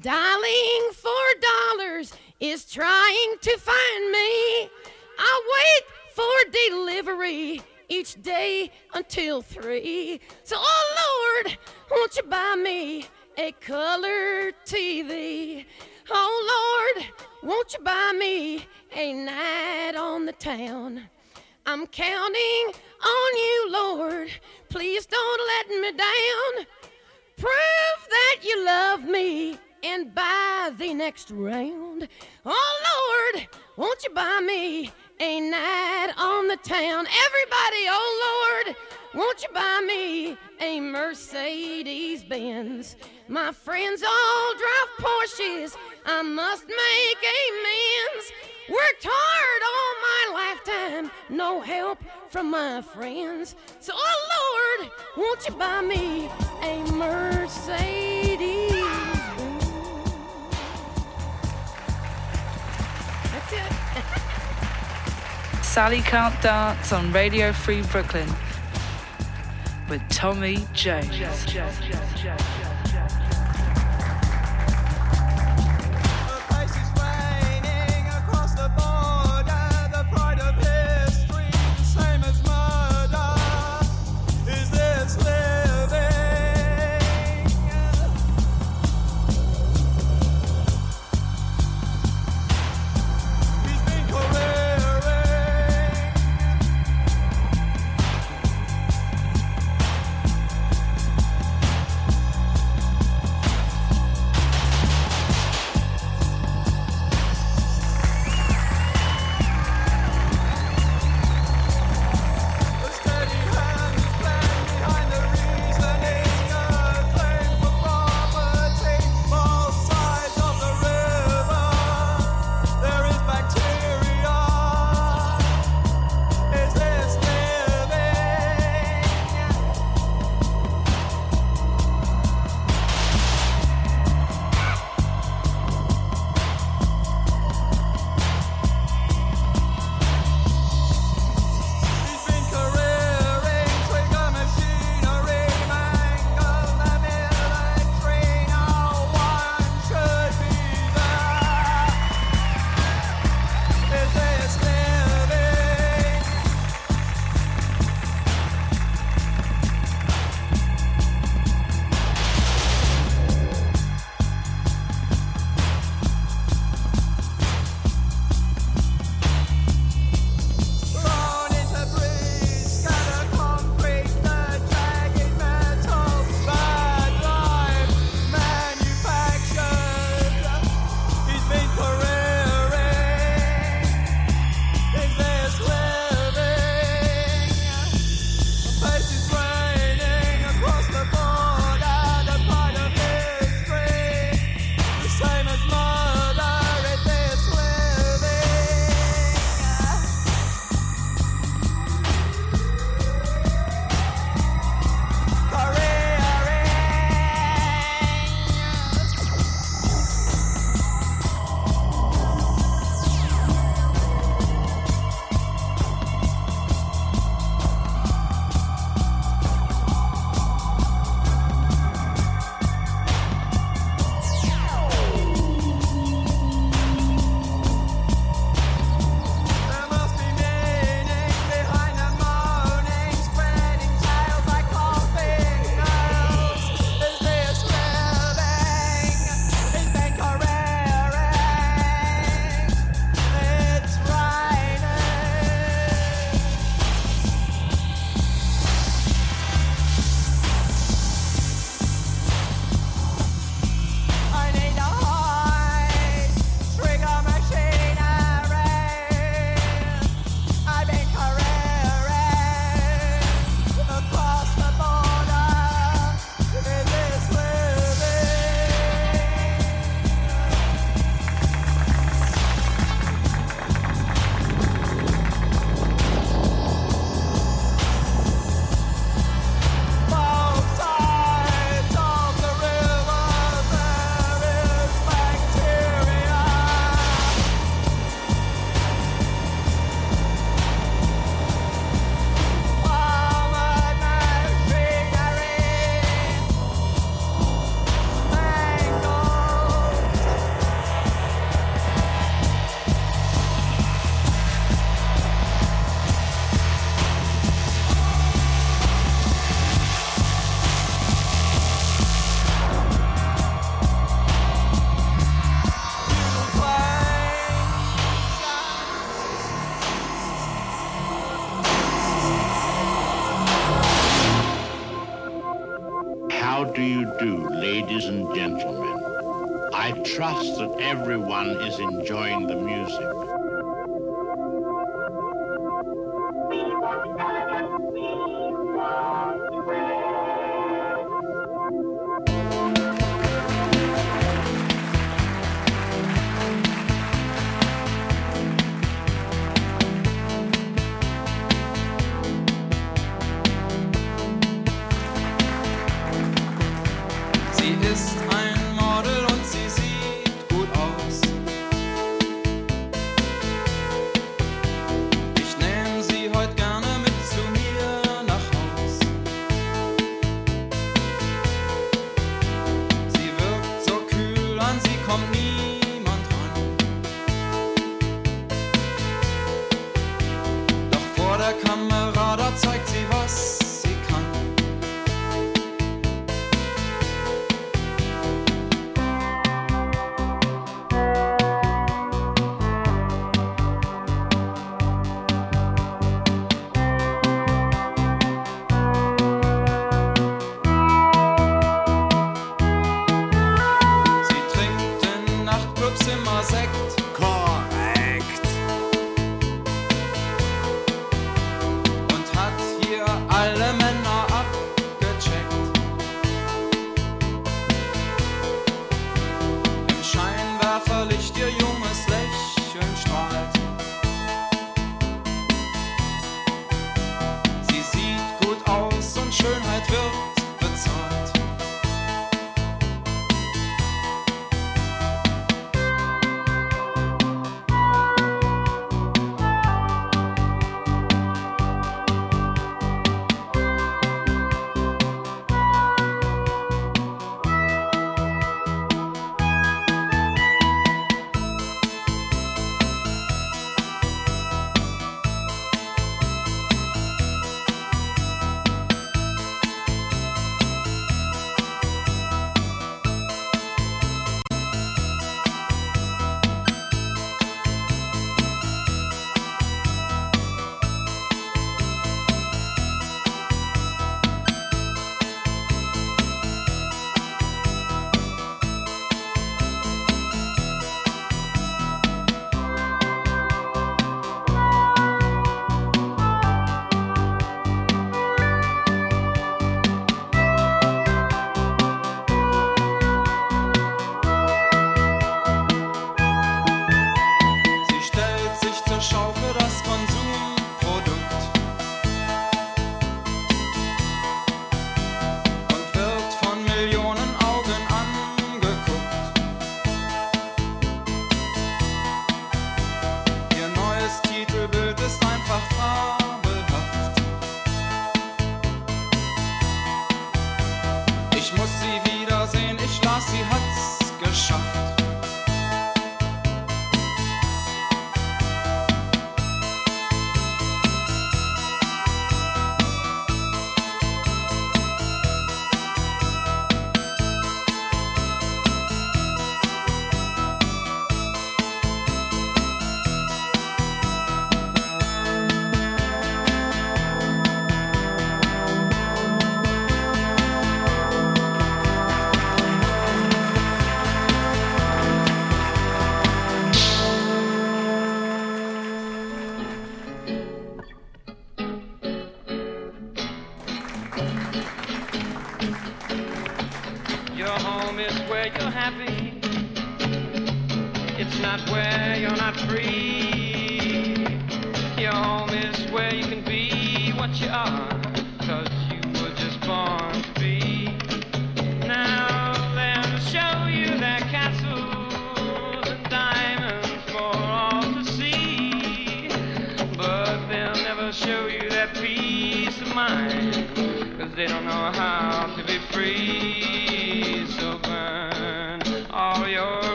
Dialing 0.00 0.90
for 0.92 1.10
dollars 1.40 2.12
is 2.40 2.64
trying 2.64 3.34
to 3.40 3.58
find 3.58 4.12
me. 4.12 4.68
I 5.18 5.42
wait 5.54 5.84
for 6.14 6.50
delivery 6.70 7.62
each 7.88 8.20
day 8.22 8.70
until 8.94 9.42
three. 9.42 10.20
So, 10.44 10.56
oh 10.58 11.42
Lord, 11.44 11.58
won't 11.90 12.16
you 12.16 12.22
buy 12.24 12.56
me 12.56 13.06
a 13.36 13.52
color 13.52 14.52
TV? 14.64 15.64
Oh 16.10 16.94
Lord, 16.94 17.06
won't 17.42 17.72
you 17.74 17.80
buy 17.80 18.12
me 18.18 18.66
a 18.94 19.12
night 19.12 19.94
on 19.96 20.26
the 20.26 20.32
town? 20.32 21.08
I'm 21.70 21.86
counting 21.88 22.72
on 23.04 23.36
you, 23.36 23.68
Lord. 23.70 24.30
Please 24.70 25.04
don't 25.04 25.40
let 25.46 25.68
me 25.82 25.92
down. 25.92 26.66
Prove 27.36 28.08
that 28.08 28.36
you 28.42 28.64
love 28.64 29.04
me 29.04 29.58
and 29.82 30.14
buy 30.14 30.72
the 30.78 30.94
next 30.94 31.30
round. 31.30 32.08
Oh 32.46 33.32
Lord, 33.34 33.48
won't 33.76 34.02
you 34.02 34.08
buy 34.14 34.40
me 34.40 34.90
a 35.20 35.40
night 35.40 36.14
on 36.16 36.48
the 36.48 36.56
town? 36.56 37.06
Everybody, 37.26 37.84
oh 37.90 38.64
Lord, 38.64 38.76
won't 39.14 39.42
you 39.42 39.50
buy 39.52 39.84
me 39.86 40.38
a 40.62 40.80
Mercedes 40.80 42.24
Benz? 42.24 42.96
My 43.28 43.52
friends 43.52 44.02
all 44.02 44.54
drive 44.54 45.06
Porsches. 45.06 45.76
I 46.06 46.22
must 46.22 46.66
make 46.66 47.18
amends. 47.36 48.32
Worked 48.68 49.06
hard 49.08 49.62
all 49.72 49.94
my 50.08 50.22
lifetime, 50.40 51.10
no 51.30 51.60
help 51.60 51.98
from 52.28 52.50
my 52.50 52.82
friends. 52.82 53.56
So, 53.80 53.94
oh 53.96 54.78
Lord, 54.78 54.90
won't 55.16 55.46
you 55.48 55.54
buy 55.54 55.80
me 55.80 56.28
a 56.62 56.82
Mercedes? 56.92 58.68
That's 63.32 63.52
it. 63.52 63.72
Sally 65.64 66.00
Can't 66.02 66.38
Dance 66.42 66.92
on 66.92 67.10
Radio 67.10 67.54
Free 67.54 67.80
Brooklyn 67.82 68.28
with 69.88 70.06
Tommy 70.10 70.66
Jones. 70.74 71.06
He's 71.08 71.44
been 71.46 71.54
careering 71.54 72.57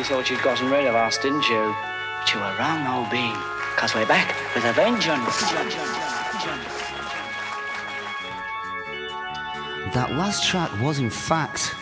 You 0.00 0.04
thought 0.04 0.30
you'd 0.30 0.40
gotten 0.40 0.70
rid 0.70 0.86
of 0.86 0.94
us, 0.94 1.18
didn't 1.18 1.46
you? 1.50 1.76
But 2.18 2.32
you 2.32 2.40
were 2.40 2.56
wrong, 2.58 2.86
old 2.86 3.10
bean. 3.10 3.36
Because 3.74 3.94
we're 3.94 4.06
back 4.06 4.34
with 4.54 4.64
a 4.64 4.72
vengeance. 4.72 5.42
That 9.92 10.12
last 10.12 10.48
track 10.48 10.70
was, 10.80 11.00
in 11.00 11.10
fact, 11.10 11.74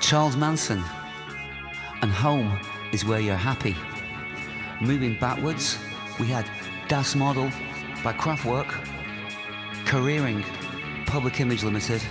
Charles 0.00 0.36
Manson. 0.36 0.84
And 2.00 2.12
Home 2.12 2.60
is 2.92 3.04
Where 3.04 3.18
You're 3.18 3.34
Happy. 3.34 3.74
Moving 4.80 5.18
backwards, 5.18 5.76
we 6.20 6.28
had 6.28 6.48
Das 6.86 7.16
Model 7.16 7.50
by 8.04 8.12
Kraftwerk, 8.12 8.70
Careering, 9.84 10.44
Public 11.06 11.40
Image 11.40 11.64
Limited, 11.64 12.04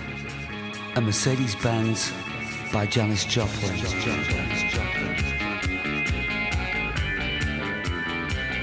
and 0.94 1.06
Mercedes 1.06 1.54
Benz 1.54 2.12
by 2.70 2.84
Janis 2.84 3.24
Joplin. 3.24 4.73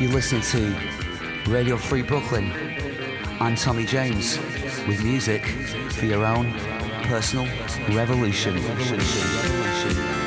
You're 0.01 0.09
listening 0.09 0.41
to 0.41 1.51
Radio 1.51 1.77
Free 1.77 2.01
Brooklyn. 2.01 2.51
I'm 3.39 3.55
Tommy 3.55 3.85
James 3.85 4.39
with 4.87 5.03
music 5.03 5.45
for 5.91 6.07
your 6.07 6.25
own 6.25 6.51
personal 7.03 7.45
revolution. 7.95 8.57
See 8.57 10.20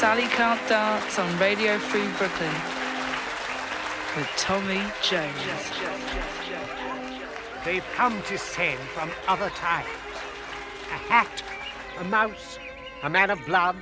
Sally 0.00 0.28
Can't 0.28 0.66
Dance 0.66 1.18
on 1.18 1.38
Radio 1.38 1.76
Free 1.76 2.08
Brooklyn 2.16 2.54
with 4.16 4.26
Tommy 4.38 4.80
James. 5.02 5.36
They've 7.66 7.84
come 7.94 8.22
to 8.22 8.38
send 8.38 8.80
from 8.94 9.10
other 9.28 9.50
times. 9.50 9.90
A 10.88 11.12
hat, 11.12 11.42
a 11.98 12.04
mouse, 12.04 12.58
a 13.02 13.10
man 13.10 13.28
of 13.28 13.44
blood. 13.44 13.76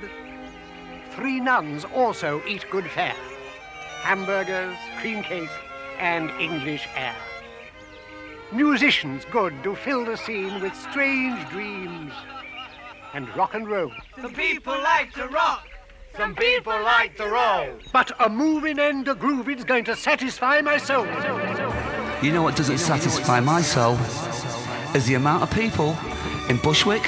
Three 1.11 1.39
nuns 1.39 1.85
also 1.85 2.41
eat 2.45 2.65
good 2.69 2.91
fare. 2.91 3.15
Hamburgers, 4.01 4.75
cream 4.99 5.23
cake, 5.23 5.49
and 5.99 6.31
English 6.31 6.85
air. 6.97 7.15
Musicians 8.51 9.23
good 9.31 9.53
to 9.63 9.73
fill 9.73 10.03
the 10.03 10.17
scene 10.17 10.59
with 10.59 10.75
strange 10.75 11.49
dreams 11.49 12.11
and 13.13 13.33
rock 13.37 13.53
and 13.53 13.69
roll. 13.69 13.93
The 14.21 14.27
people 14.27 14.73
like 14.73 15.13
to 15.13 15.25
rock. 15.29 15.68
Some 16.17 16.35
people 16.35 16.73
like 16.83 17.15
to 17.17 17.27
roll. 17.27 17.67
But 17.93 18.11
a 18.19 18.29
moving 18.29 18.79
and 18.79 19.07
a 19.07 19.15
grooving's 19.15 19.63
going 19.63 19.85
to 19.85 19.95
satisfy 19.95 20.61
my 20.61 20.77
soul. 20.77 21.05
You 22.21 22.33
know 22.33 22.43
what 22.43 22.55
doesn't 22.55 22.79
satisfy 22.79 23.39
my 23.39 23.61
soul? 23.61 23.97
Is 24.95 25.05
the 25.05 25.15
amount 25.15 25.43
of 25.43 25.51
people 25.51 25.95
in 26.49 26.57
Bushwick, 26.57 27.03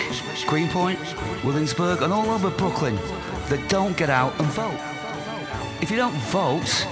Greenpoint, 0.48 1.00
Williamsburg, 1.44 2.02
and 2.04 2.14
all 2.14 2.30
over 2.30 2.50
Brooklyn 2.52 2.96
that 3.50 3.68
don't 3.68 3.98
get 3.98 4.10
out 4.10 4.40
and 4.40 4.48
vote. 4.50 4.80
If 5.82 5.90
you 5.90 5.98
don't 5.98 6.16
vote, 6.30 6.88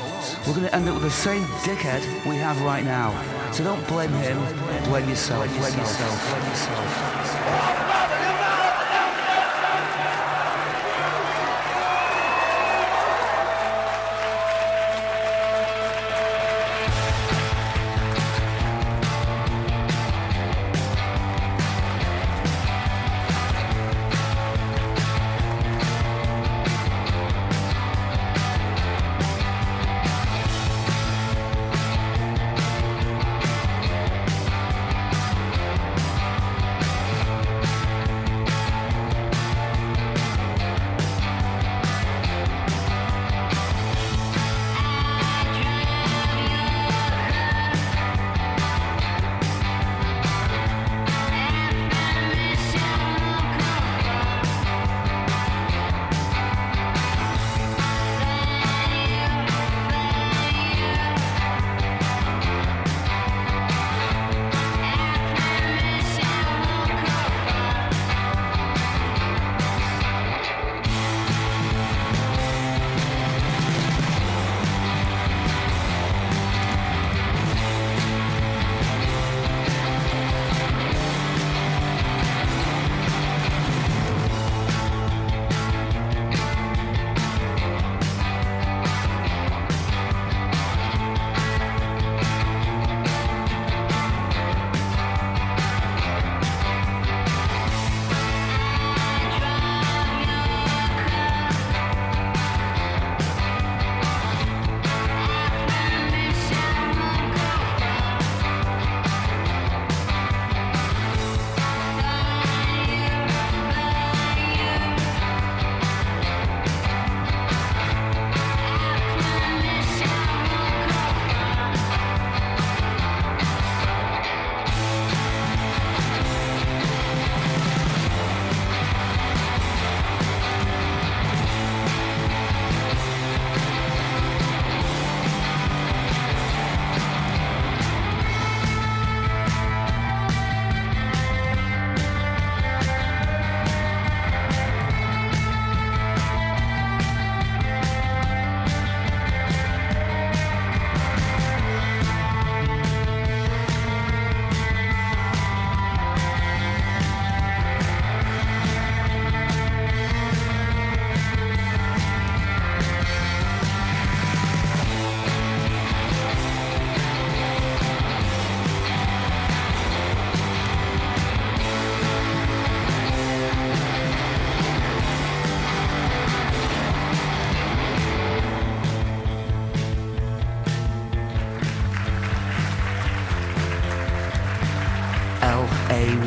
we're 0.45 0.53
going 0.53 0.66
to 0.66 0.76
end 0.76 0.89
up 0.89 0.95
with 0.95 1.03
the 1.03 1.12
same 1.12 1.43
dickhead 1.64 2.01
we 2.26 2.36
have 2.38 2.60
right 2.64 2.84
now. 2.84 3.14
So 3.51 3.64
don't 3.64 3.88
blame 3.88 4.12
him, 4.12 4.38
blame 4.86 5.07
yourself, 5.07 5.47
blame 5.47 5.78
yourself, 5.78 6.30
blame 6.30 6.49
yourself. 6.49 8.09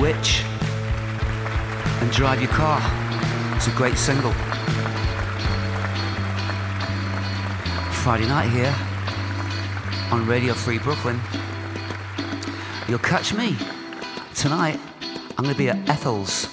Witch 0.03 0.43
and 2.01 2.11
Drive 2.11 2.43
Your 2.43 2.51
Car. 2.51 2.83
It's 3.55 3.69
a 3.69 3.71
great 3.71 3.97
single. 3.97 4.33
Friday 8.03 8.27
night 8.27 8.49
here 8.49 8.75
on 10.11 10.27
Radio 10.27 10.55
Free 10.55 10.81
Brooklyn. 10.81 11.21
You'll 12.89 12.99
catch 12.99 13.33
me 13.33 13.57
tonight. 14.35 14.81
I'm 15.39 15.45
going 15.45 15.55
to 15.55 15.59
be 15.59 15.69
at 15.69 15.89
Ethel's. 15.89 16.49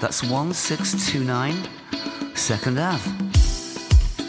That's 0.00 0.22
1629 0.22 1.68
Second 2.34 2.78
Ave 2.78 3.10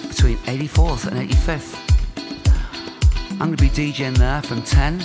between 0.09 0.35
84th 0.39 1.07
and 1.07 1.29
85th. 1.29 3.31
I'm 3.31 3.37
going 3.37 3.55
to 3.55 3.63
be 3.63 3.69
DJing 3.69 4.17
there 4.17 4.41
from 4.41 4.61
10 4.61 4.99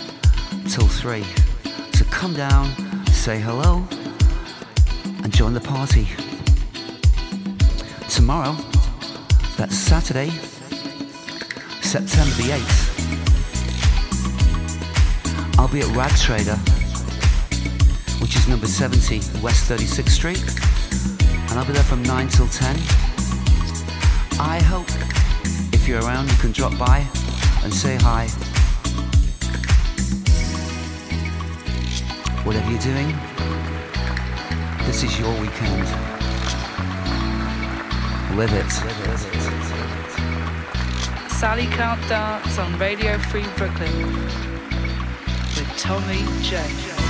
till 0.69 0.89
3. 0.89 1.23
So 1.93 2.05
come 2.07 2.35
down, 2.35 2.92
say 3.23 3.39
hello, 3.39 3.87
and 5.23 5.33
join 5.33 5.55
the 5.55 5.61
party. 5.61 6.09
Tomorrow, 8.09 8.57
that's 9.57 9.77
Saturday, 9.77 10.31
September 11.83 12.35
the 12.35 12.51
8th, 12.59 12.81
I'll 15.57 15.69
be 15.69 15.83
at 15.83 15.87
Rag 15.95 16.11
Trader, 16.17 16.57
which 18.21 18.35
is 18.35 18.49
number 18.49 18.67
70 18.67 19.21
West 19.41 19.71
36th 19.71 20.09
Street, 20.09 20.43
and 21.49 21.61
I'll 21.61 21.65
be 21.65 21.75
there 21.75 21.85
from 21.85 22.03
9 22.03 22.27
till 22.27 22.49
10. 22.49 22.75
I 24.41 24.61
hope 24.67 24.91
if 25.73 25.87
you're 25.87 26.03
around 26.03 26.29
you 26.29 26.37
can 26.39 26.51
drop 26.51 26.77
by 26.77 27.07
and 27.63 27.73
say 27.73 27.95
hi. 27.95 28.27
Whatever 32.45 32.71
you're 32.71 32.81
doing, 32.81 33.17
this 34.85 35.05
is 35.05 35.17
your 35.17 35.31
weekend. 35.41 35.87
Live 38.37 38.53
it. 38.53 38.69
Sally 41.31 41.67
Can't 41.67 42.01
Dance 42.09 42.59
on 42.59 42.77
Radio 42.81 43.17
Free 43.19 43.47
Brooklyn 43.57 44.13
with 45.55 45.73
Tommy 45.79 46.25
J. 46.43 47.02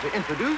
to 0.00 0.14
introduce 0.14 0.57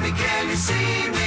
Tommy, 0.00 0.12
can 0.12 0.48
you 0.48 0.56
see 0.56 1.10
me? 1.10 1.19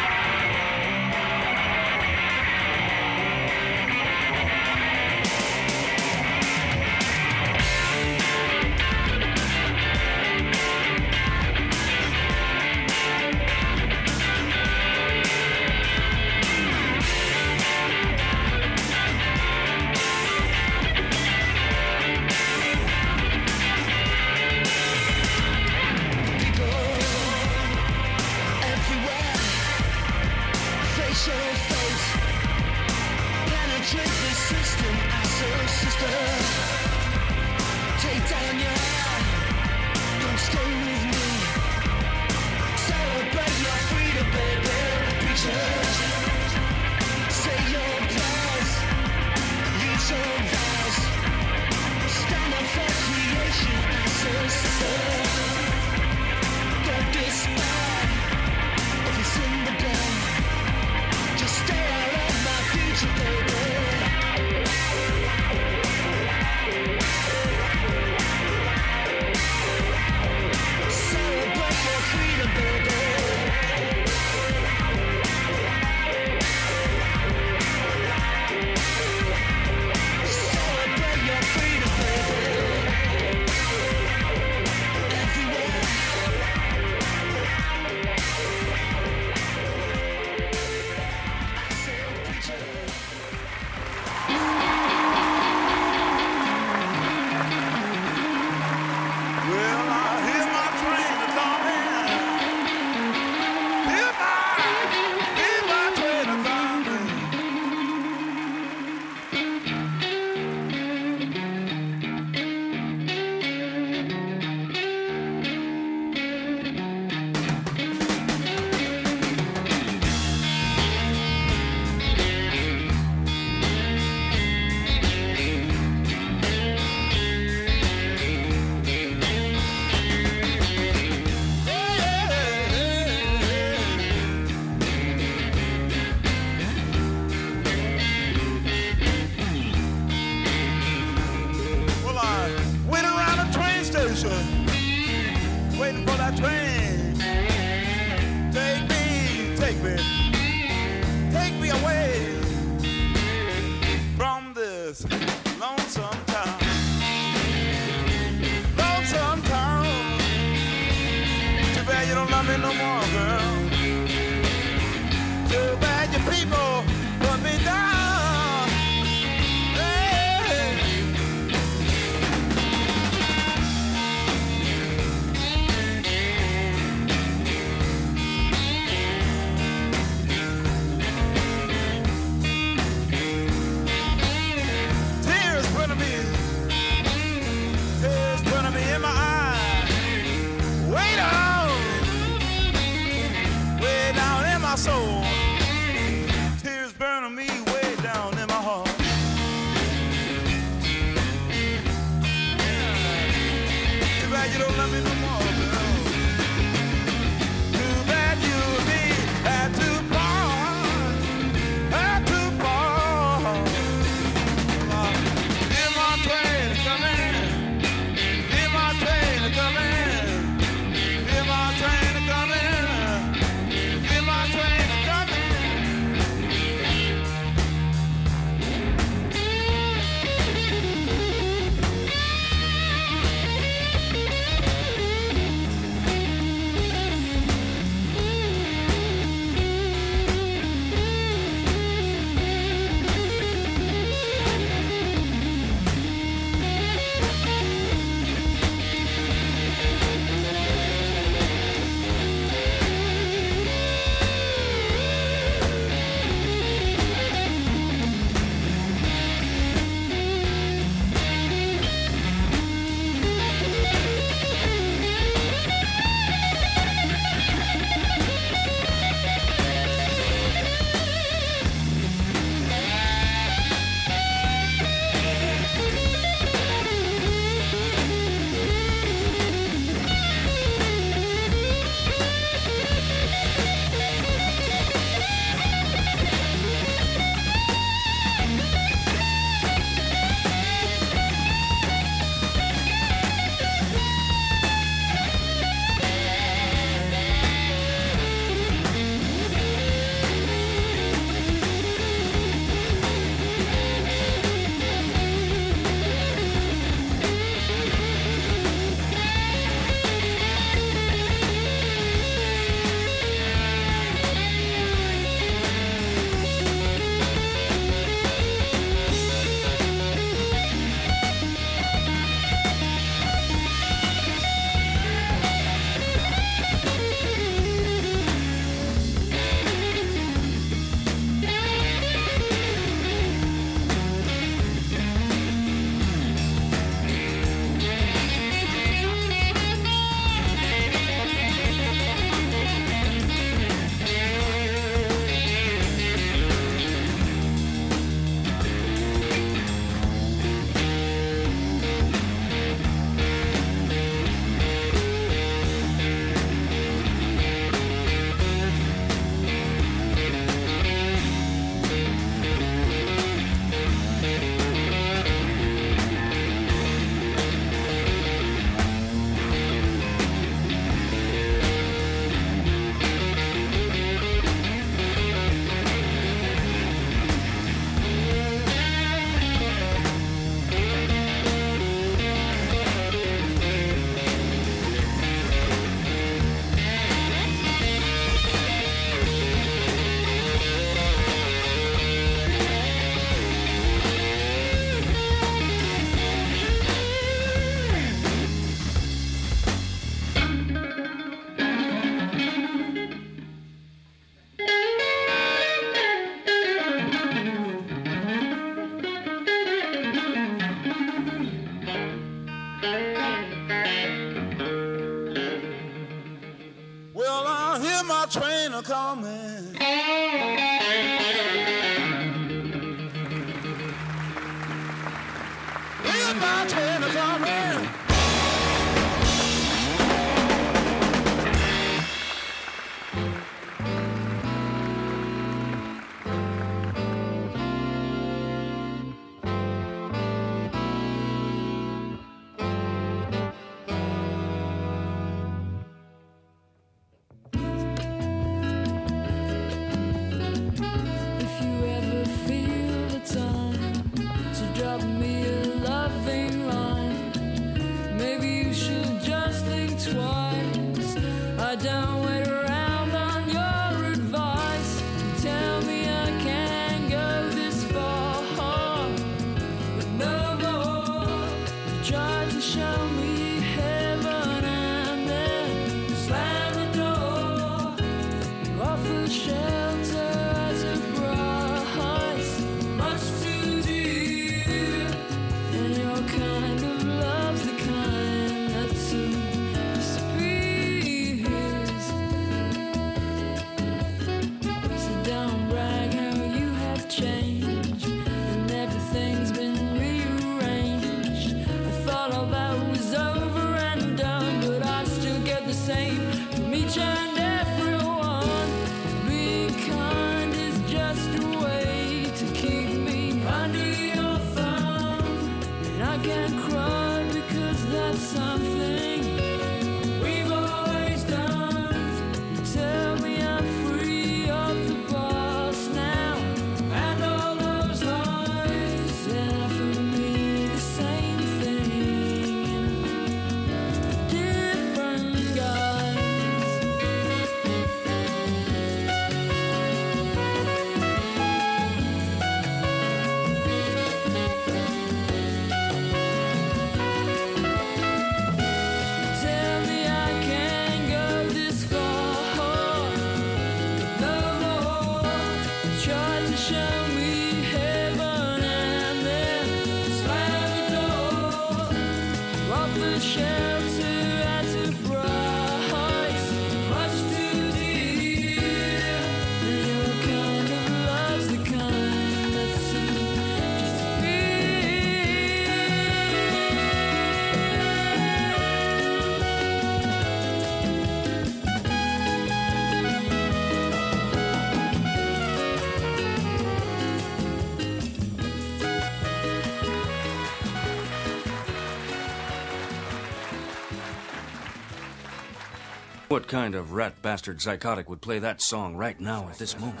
What 596.40 596.48
kind 596.48 596.74
of 596.74 596.92
rat 596.92 597.20
bastard 597.20 597.60
psychotic 597.60 598.08
would 598.08 598.22
play 598.22 598.38
that 598.38 598.62
song 598.62 598.96
right 598.96 599.20
now 599.20 599.46
at 599.50 599.58
this 599.58 599.78
moment? 599.78 600.00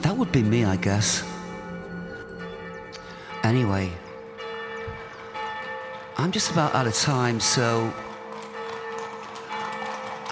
That 0.00 0.16
would 0.16 0.32
be 0.32 0.42
me, 0.42 0.64
I 0.64 0.74
guess. 0.74 1.22
Anyway, 3.44 3.92
I'm 6.18 6.32
just 6.32 6.50
about 6.50 6.74
out 6.74 6.88
of 6.88 6.94
time, 6.94 7.38
so 7.38 7.94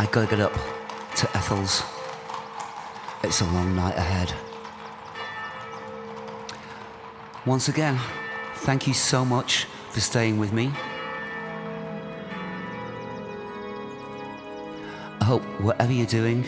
I 0.01 0.09
gotta 0.11 0.27
get 0.27 0.41
up 0.41 0.55
to 1.15 1.37
Ethel's. 1.37 1.85
It's 3.23 3.41
a 3.41 3.45
long 3.45 3.77
night 3.77 3.97
ahead. 3.97 4.35
Once 7.47 7.69
again, 7.69 8.01
thank 8.57 8.89
you 8.89 8.95
so 8.95 9.25
much 9.25 9.67
for 9.91 10.01
staying 10.01 10.39
with 10.39 10.53
me. 10.53 10.73
hope 15.29 15.43
whatever 15.61 15.93
you're 15.93 16.07
doing, 16.07 16.43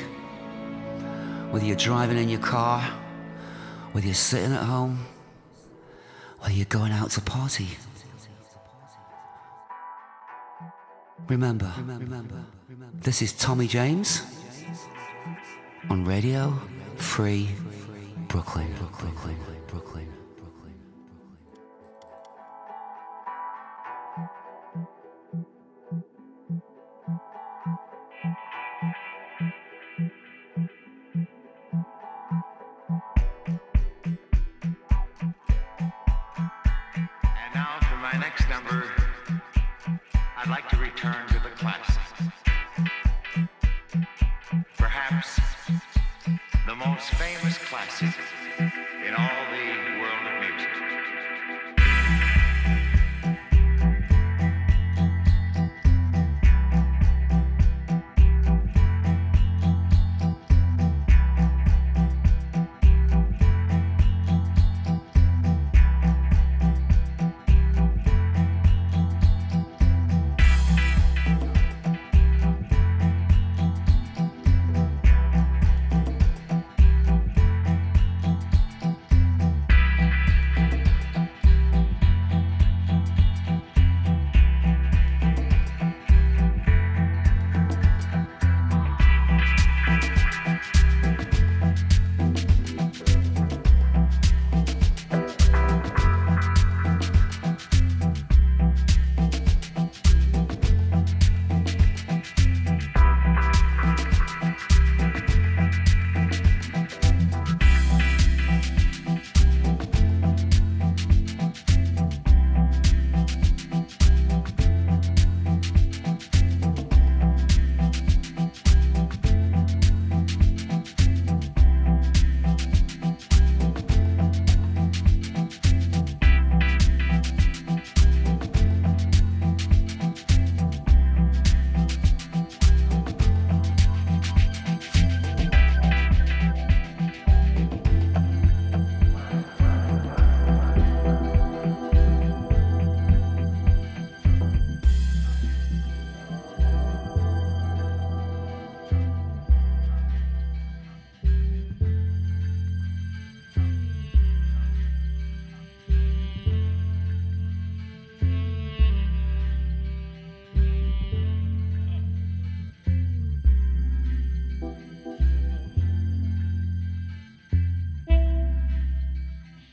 whether 1.51 1.67
you're 1.67 1.77
driving 1.77 2.17
in 2.17 2.31
your 2.31 2.41
car, 2.41 2.81
whether 3.93 4.07
you're 4.07 4.15
sitting 4.15 4.55
at 4.55 4.63
home, 4.63 5.05
whether 6.39 6.55
you're 6.55 6.65
going 6.65 6.91
out 6.91 7.11
to 7.11 7.21
party, 7.21 7.69
remember, 11.29 11.71
remember, 11.77 12.43
this 12.95 13.21
is 13.21 13.35
Tommy 13.35 13.67
James 13.67 14.23
on 15.91 16.07
Radio 16.07 16.59
Free 16.97 17.51
Brooklyn. 18.29 18.73
Brooklyn. 18.79 19.13
Brooklyn. 19.13 19.60
I'd 40.43 40.49
like 40.49 40.71
to 40.71 40.77
return 40.79 41.27
to 41.29 41.35
the 41.35 41.51
classics. 41.51 41.99
Perhaps 44.79 45.39
the 46.67 46.75
most 46.77 47.11
famous 47.11 47.59
classic 47.59 48.15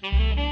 Mm-hmm. 0.08 0.47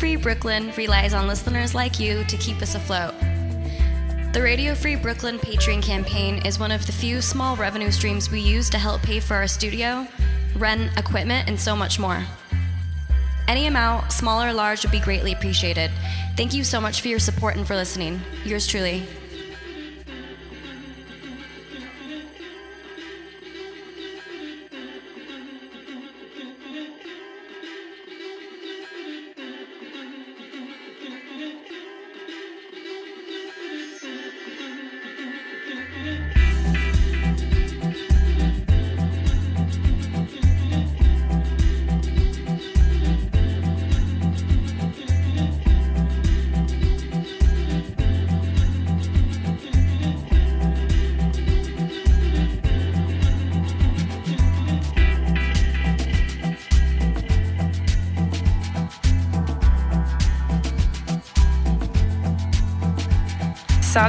Free 0.00 0.16
Brooklyn 0.16 0.72
relies 0.78 1.12
on 1.12 1.28
listeners 1.28 1.74
like 1.74 2.00
you 2.00 2.24
to 2.24 2.36
keep 2.38 2.62
us 2.62 2.74
afloat. 2.74 3.12
The 4.32 4.40
Radio 4.42 4.74
Free 4.74 4.96
Brooklyn 4.96 5.38
Patreon 5.38 5.82
campaign 5.82 6.38
is 6.46 6.58
one 6.58 6.72
of 6.72 6.86
the 6.86 6.92
few 6.92 7.20
small 7.20 7.54
revenue 7.54 7.90
streams 7.90 8.30
we 8.30 8.40
use 8.40 8.70
to 8.70 8.78
help 8.78 9.02
pay 9.02 9.20
for 9.20 9.34
our 9.34 9.46
studio, 9.46 10.06
rent, 10.56 10.90
equipment, 10.96 11.50
and 11.50 11.60
so 11.60 11.76
much 11.76 11.98
more. 11.98 12.24
Any 13.46 13.66
amount, 13.66 14.10
small 14.10 14.42
or 14.42 14.54
large, 14.54 14.82
would 14.82 14.90
be 14.90 15.00
greatly 15.00 15.34
appreciated. 15.34 15.90
Thank 16.34 16.54
you 16.54 16.64
so 16.64 16.80
much 16.80 17.02
for 17.02 17.08
your 17.08 17.18
support 17.18 17.56
and 17.56 17.66
for 17.66 17.76
listening. 17.76 18.22
Yours 18.46 18.66
truly. 18.66 19.06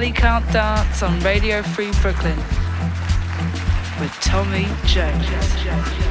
Sally 0.02 0.14
Can't 0.14 0.52
Dance 0.52 1.04
on 1.04 1.20
Radio 1.20 1.62
Free 1.62 1.92
Brooklyn 2.02 2.36
with 4.00 4.12
Tommy 4.20 4.66
Jones. 4.88 6.11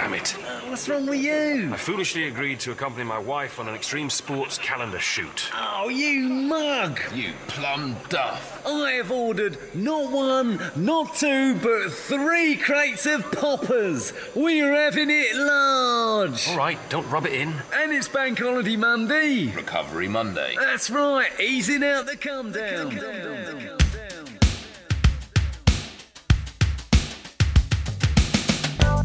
Damn 0.00 0.14
it. 0.14 0.34
Uh, 0.34 0.60
what's 0.70 0.88
wrong 0.88 1.04
with 1.04 1.22
you? 1.22 1.74
I 1.74 1.76
foolishly 1.76 2.26
agreed 2.26 2.58
to 2.60 2.72
accompany 2.72 3.04
my 3.04 3.18
wife 3.18 3.60
on 3.60 3.68
an 3.68 3.74
extreme 3.74 4.08
sports 4.08 4.56
calendar 4.56 4.98
shoot. 4.98 5.50
Oh, 5.54 5.90
you 5.90 6.22
mug! 6.22 6.98
You 7.14 7.34
plum 7.48 7.94
duff. 8.08 8.62
I 8.66 8.92
have 8.92 9.12
ordered 9.12 9.58
not 9.74 10.10
one, 10.10 10.58
not 10.74 11.16
two, 11.16 11.54
but 11.56 11.90
three 11.92 12.56
crates 12.56 13.04
of 13.04 13.30
poppers. 13.32 14.14
We're 14.34 14.72
having 14.72 15.10
it 15.10 15.36
large. 15.36 16.48
All 16.48 16.56
right, 16.56 16.78
don't 16.88 17.08
rub 17.10 17.26
it 17.26 17.34
in. 17.34 17.52
And 17.74 17.92
it's 17.92 18.08
Bank 18.08 18.38
Holiday 18.38 18.76
Monday. 18.76 19.52
Recovery 19.54 20.08
Monday. 20.08 20.54
That's 20.58 20.88
right, 20.88 21.28
easing 21.38 21.84
out 21.84 22.06
the 22.06 22.16
come 22.16 22.52
down. 22.52 22.94
The 22.94 23.00
down. 23.02 23.44
The 23.44 23.52
down. 23.52 23.80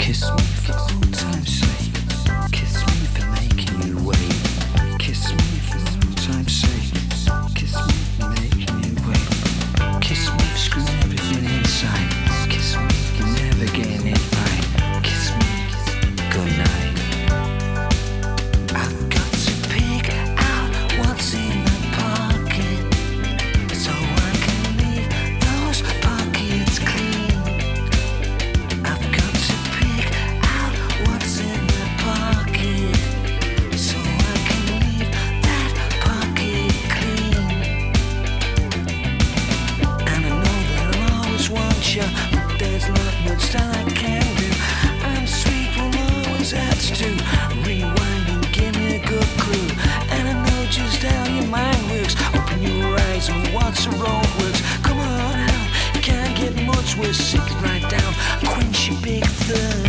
kiss 0.05 0.31
me. 0.31 0.54
friends 53.25 53.45
and 53.45 53.53
what's 53.53 53.87
wrong 53.87 54.21
with 54.37 54.83
Come 54.83 54.99
on, 54.99 55.39
out, 55.39 56.01
can't 56.01 56.35
get 56.37 56.55
much, 56.65 56.97
worse. 56.97 57.17
Sit 57.17 57.41
right 57.61 57.81
down, 57.89 58.13
quench 58.43 58.89
your 58.89 59.01
big 59.01 59.25
thirst. 59.25 59.84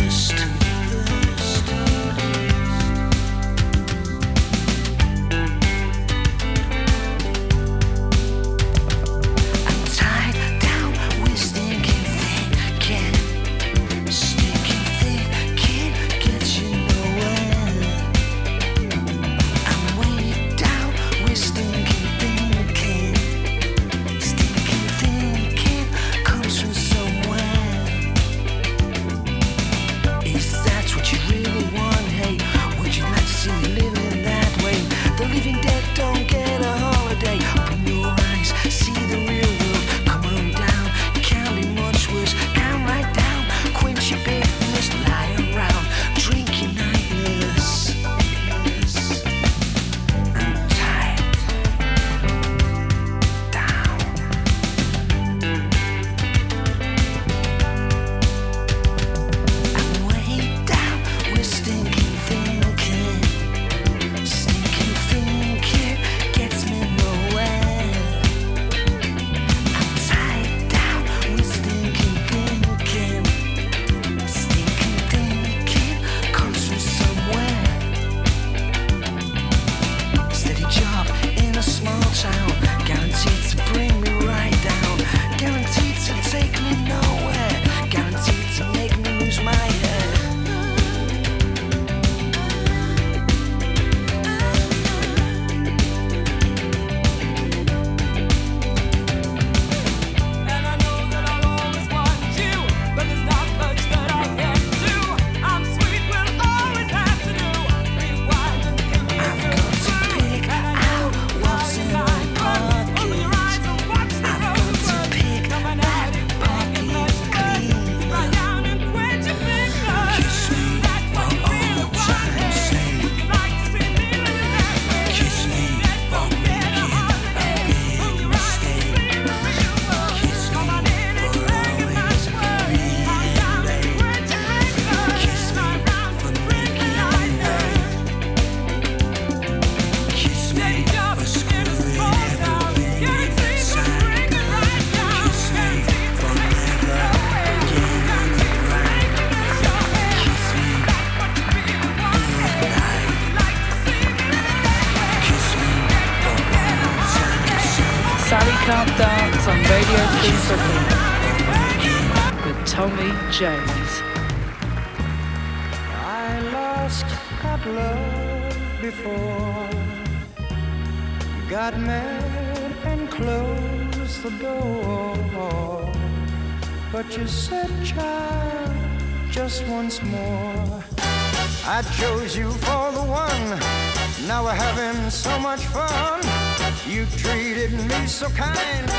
so 188.07 188.29
kind. 188.29 188.89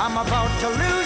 I'm 0.00 0.16
about 0.16 0.50
to 0.60 0.68
lose. 0.68 0.99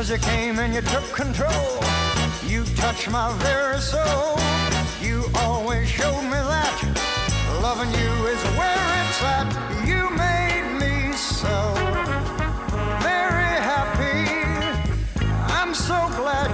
Cause 0.00 0.08
you 0.08 0.16
came 0.16 0.58
and 0.58 0.72
you 0.72 0.80
took 0.80 1.04
control. 1.12 1.84
You 2.46 2.64
touched 2.74 3.10
my 3.10 3.36
very 3.36 3.78
soul. 3.80 4.38
You 5.02 5.26
always 5.44 5.90
showed 5.90 6.22
me 6.22 6.40
that 6.52 6.74
loving 7.60 7.90
you 7.90 8.12
is 8.32 8.42
where 8.56 8.86
it's 9.02 9.22
at. 9.36 9.48
You 9.86 10.08
made 10.16 10.68
me 10.80 11.12
so 11.12 11.52
very 13.04 13.52
happy. 13.60 14.24
I'm 15.52 15.74
so 15.74 15.98
glad 16.16 16.49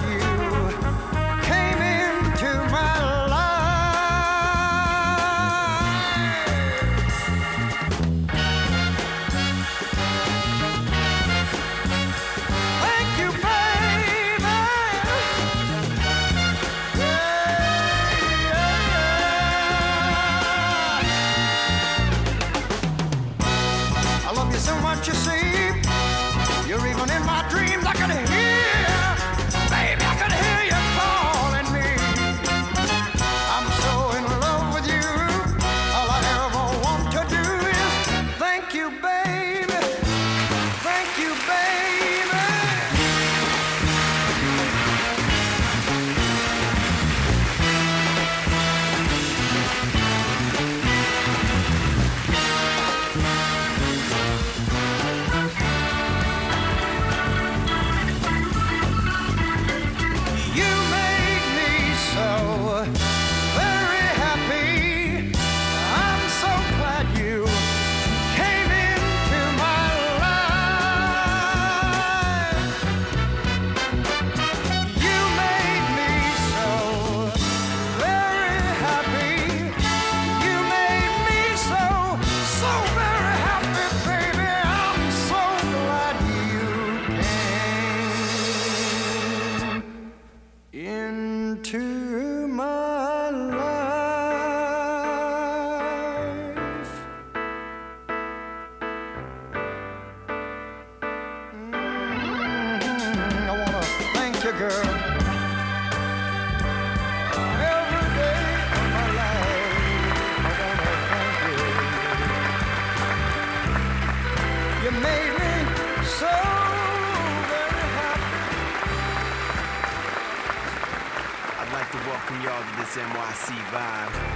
Cunhado 122.27 122.77
desse 122.77 123.01
amor 123.01 123.25
vibe. 123.71 124.27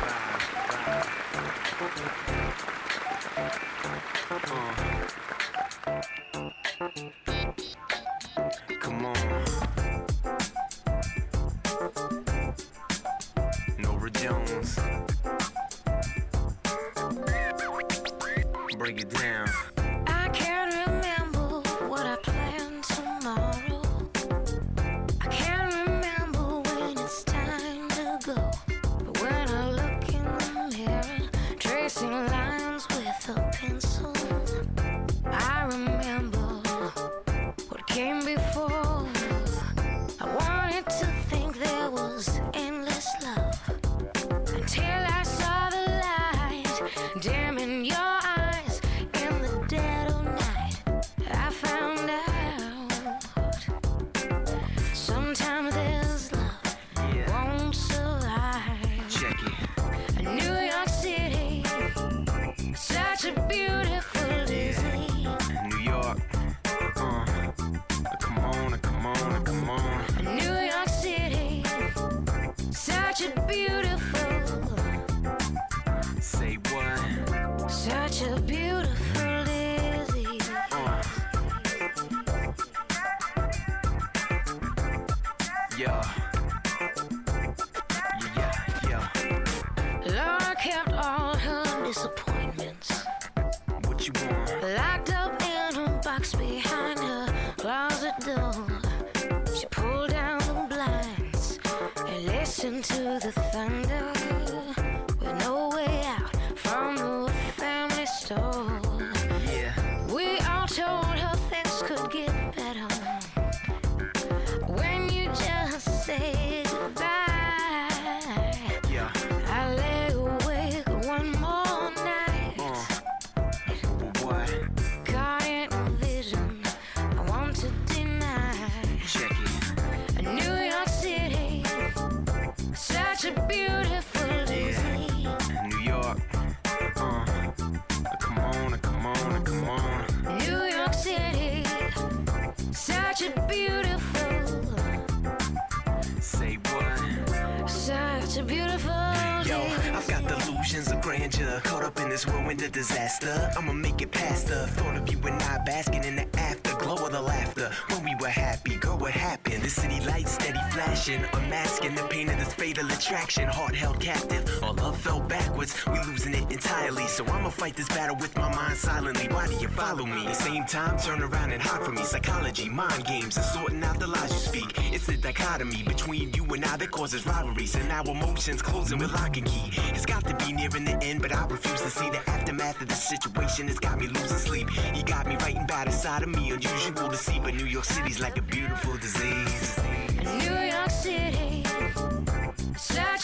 attraction, 163.10 163.48
heart 163.48 163.74
held 163.74 163.98
captive. 163.98 164.62
Our 164.62 164.72
love 164.74 164.96
fell 164.96 165.18
backwards, 165.18 165.74
we 165.86 165.98
losing 166.04 166.32
it 166.32 166.48
entirely. 166.52 167.08
So 167.08 167.24
I'ma 167.26 167.50
fight 167.50 167.74
this 167.74 167.88
battle 167.88 168.14
with 168.14 168.36
my 168.36 168.54
mind 168.54 168.76
silently. 168.76 169.26
Why 169.34 169.48
do 169.48 169.54
you 169.54 169.66
follow 169.66 170.06
me? 170.06 170.32
Same 170.32 170.64
time, 170.64 170.96
turn 170.96 171.20
around 171.20 171.50
and 171.50 171.60
hide 171.60 171.82
from 171.82 171.96
me. 171.96 172.04
Psychology, 172.04 172.68
mind 172.68 173.04
games, 173.06 173.36
and 173.36 173.44
sorting 173.46 173.82
out 173.82 173.98
the 173.98 174.06
lies 174.06 174.30
you 174.30 174.38
speak. 174.38 174.94
It's 174.94 175.06
the 175.06 175.16
dichotomy 175.16 175.82
between 175.82 176.32
you 176.34 176.44
and 176.54 176.64
I 176.64 176.76
that 176.76 176.92
causes 176.92 177.26
rivalries. 177.26 177.74
And 177.74 177.90
our 177.90 178.06
emotions 178.06 178.62
closing 178.62 178.98
with 178.98 179.12
lock 179.12 179.36
and 179.36 179.46
key. 179.46 179.72
It's 179.92 180.06
got 180.06 180.24
to 180.28 180.34
be 180.36 180.52
nearing 180.52 180.84
the 180.84 180.96
end, 181.02 181.20
but 181.20 181.34
I 181.34 181.44
refuse 181.46 181.80
to 181.80 181.90
see 181.90 182.10
the 182.10 182.20
aftermath 182.30 182.80
of 182.80 182.86
the 182.86 182.94
situation. 182.94 183.68
It's 183.68 183.80
got 183.80 183.98
me 183.98 184.06
losing 184.06 184.38
sleep. 184.38 184.68
You 184.94 185.02
got 185.02 185.26
me 185.26 185.34
writing 185.36 185.66
bad 185.66 185.88
inside 185.88 186.22
of 186.22 186.28
me, 186.28 186.52
unusual 186.52 187.08
to 187.08 187.16
see. 187.16 187.40
But 187.40 187.54
New 187.54 187.66
York 187.66 187.86
City's 187.86 188.20
like 188.20 188.38
a 188.38 188.42
beautiful 188.42 188.96
disease. 188.98 189.80
New 190.22 190.60
York 190.60 190.90
City 190.90 191.49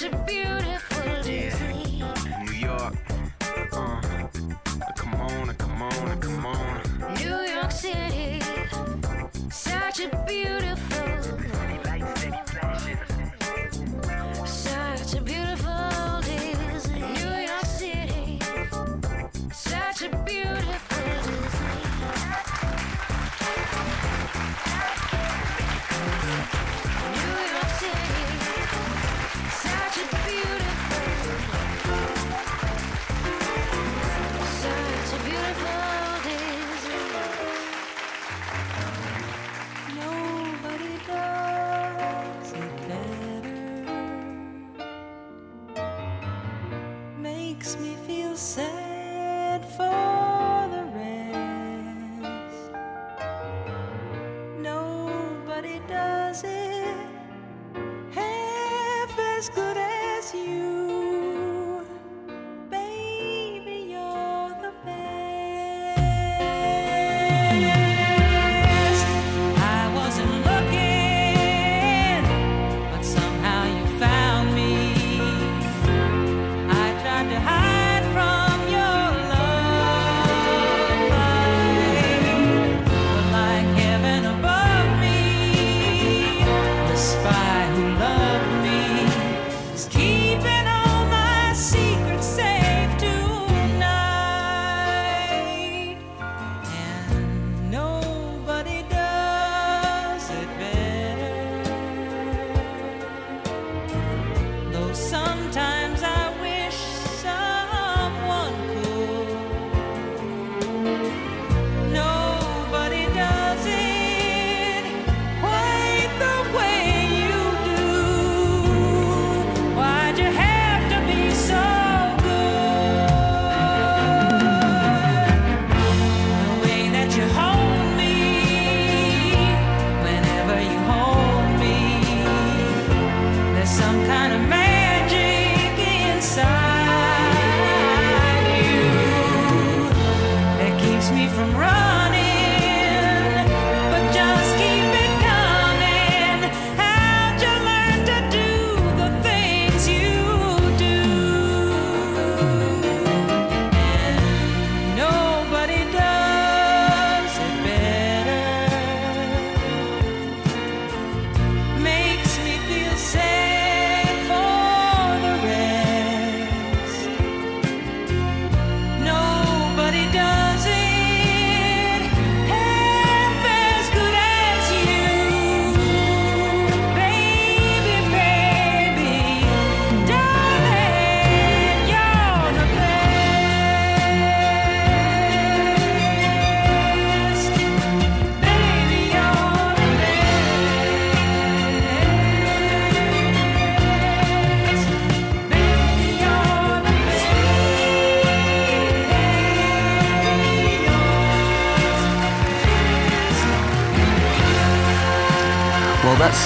such 0.07 0.13
a 0.13 0.25
beautiful 0.25 0.86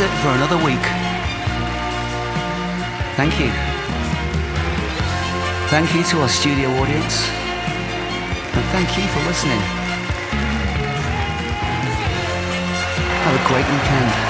it 0.01 0.09
for 0.23 0.29
another 0.29 0.57
week. 0.57 0.81
Thank 3.17 3.39
you. 3.39 3.51
Thank 5.69 5.95
you 5.95 6.03
to 6.05 6.21
our 6.23 6.29
studio 6.29 6.71
audience. 6.71 7.29
And 7.29 8.65
thank 8.73 8.97
you 8.97 9.05
for 9.09 9.21
listening. 9.29 9.61
Have 13.25 13.45
a 13.45 13.49
great 13.49 13.67
weekend. 13.67 14.30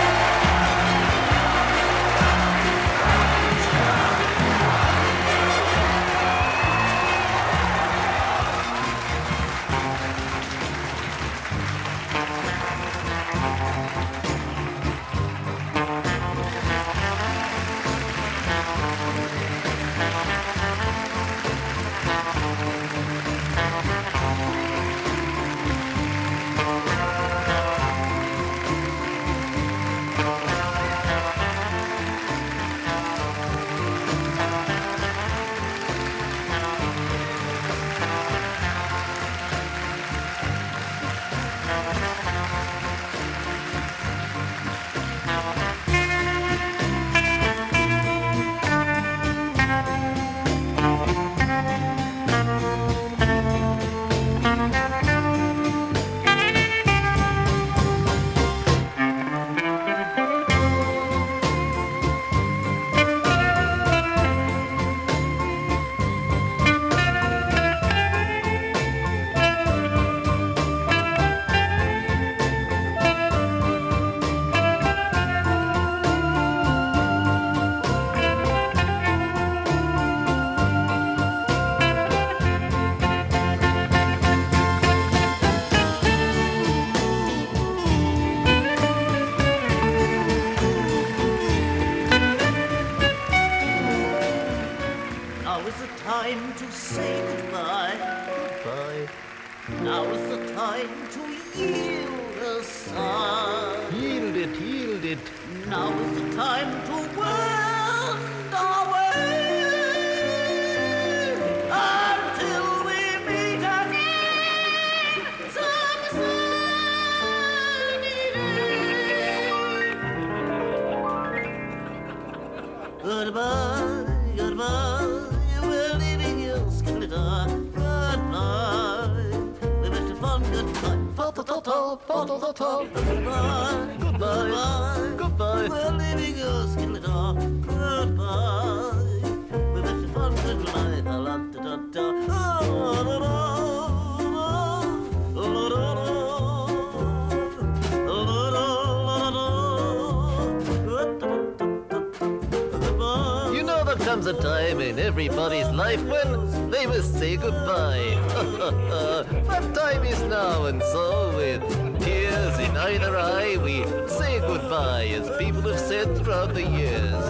Life 155.97 156.07
when 156.07 156.71
they 156.71 156.87
must 156.87 157.19
say 157.19 157.37
goodbye. 157.37 158.15
that 159.49 159.75
time 159.75 160.05
is 160.05 160.23
now, 160.23 160.67
and 160.67 160.81
so 160.83 161.35
with 161.37 161.63
tears 162.01 162.59
in 162.61 162.77
either 162.77 163.17
eye, 163.17 163.57
we 163.57 163.83
say 164.09 164.39
goodbye 164.41 165.07
as 165.07 165.29
people 165.39 165.63
have 165.63 165.81
said 165.81 166.17
throughout 166.17 166.55
the 166.55 166.63
years. 166.63 167.25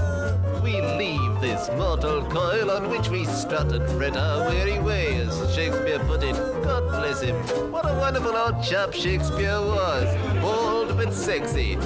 We 0.62 0.78
leave 0.82 1.40
this 1.40 1.70
mortal 1.78 2.22
coil 2.24 2.70
on 2.70 2.90
which 2.90 3.08
we 3.08 3.24
strut 3.24 3.72
and 3.72 3.88
fret 3.96 4.16
our 4.16 4.50
weary 4.50 4.78
way, 4.78 5.16
as 5.20 5.54
Shakespeare 5.54 5.98
put 6.00 6.22
it. 6.22 6.36
God 6.62 6.86
bless 6.90 7.22
him. 7.22 7.36
What 7.72 7.86
a 7.90 7.94
wonderful 7.94 8.36
old 8.36 8.62
chap 8.62 8.92
Shakespeare 8.92 9.60
was. 9.60 10.04
Bold 10.42 10.96
but 10.98 11.14
sexy. 11.14 11.78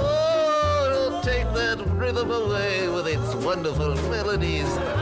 Oh, 0.00 1.20
take 1.24 1.50
that 1.54 1.78
rhythm 1.96 2.30
away 2.30 2.88
wonderful 3.48 3.94
melodies. 4.10 4.97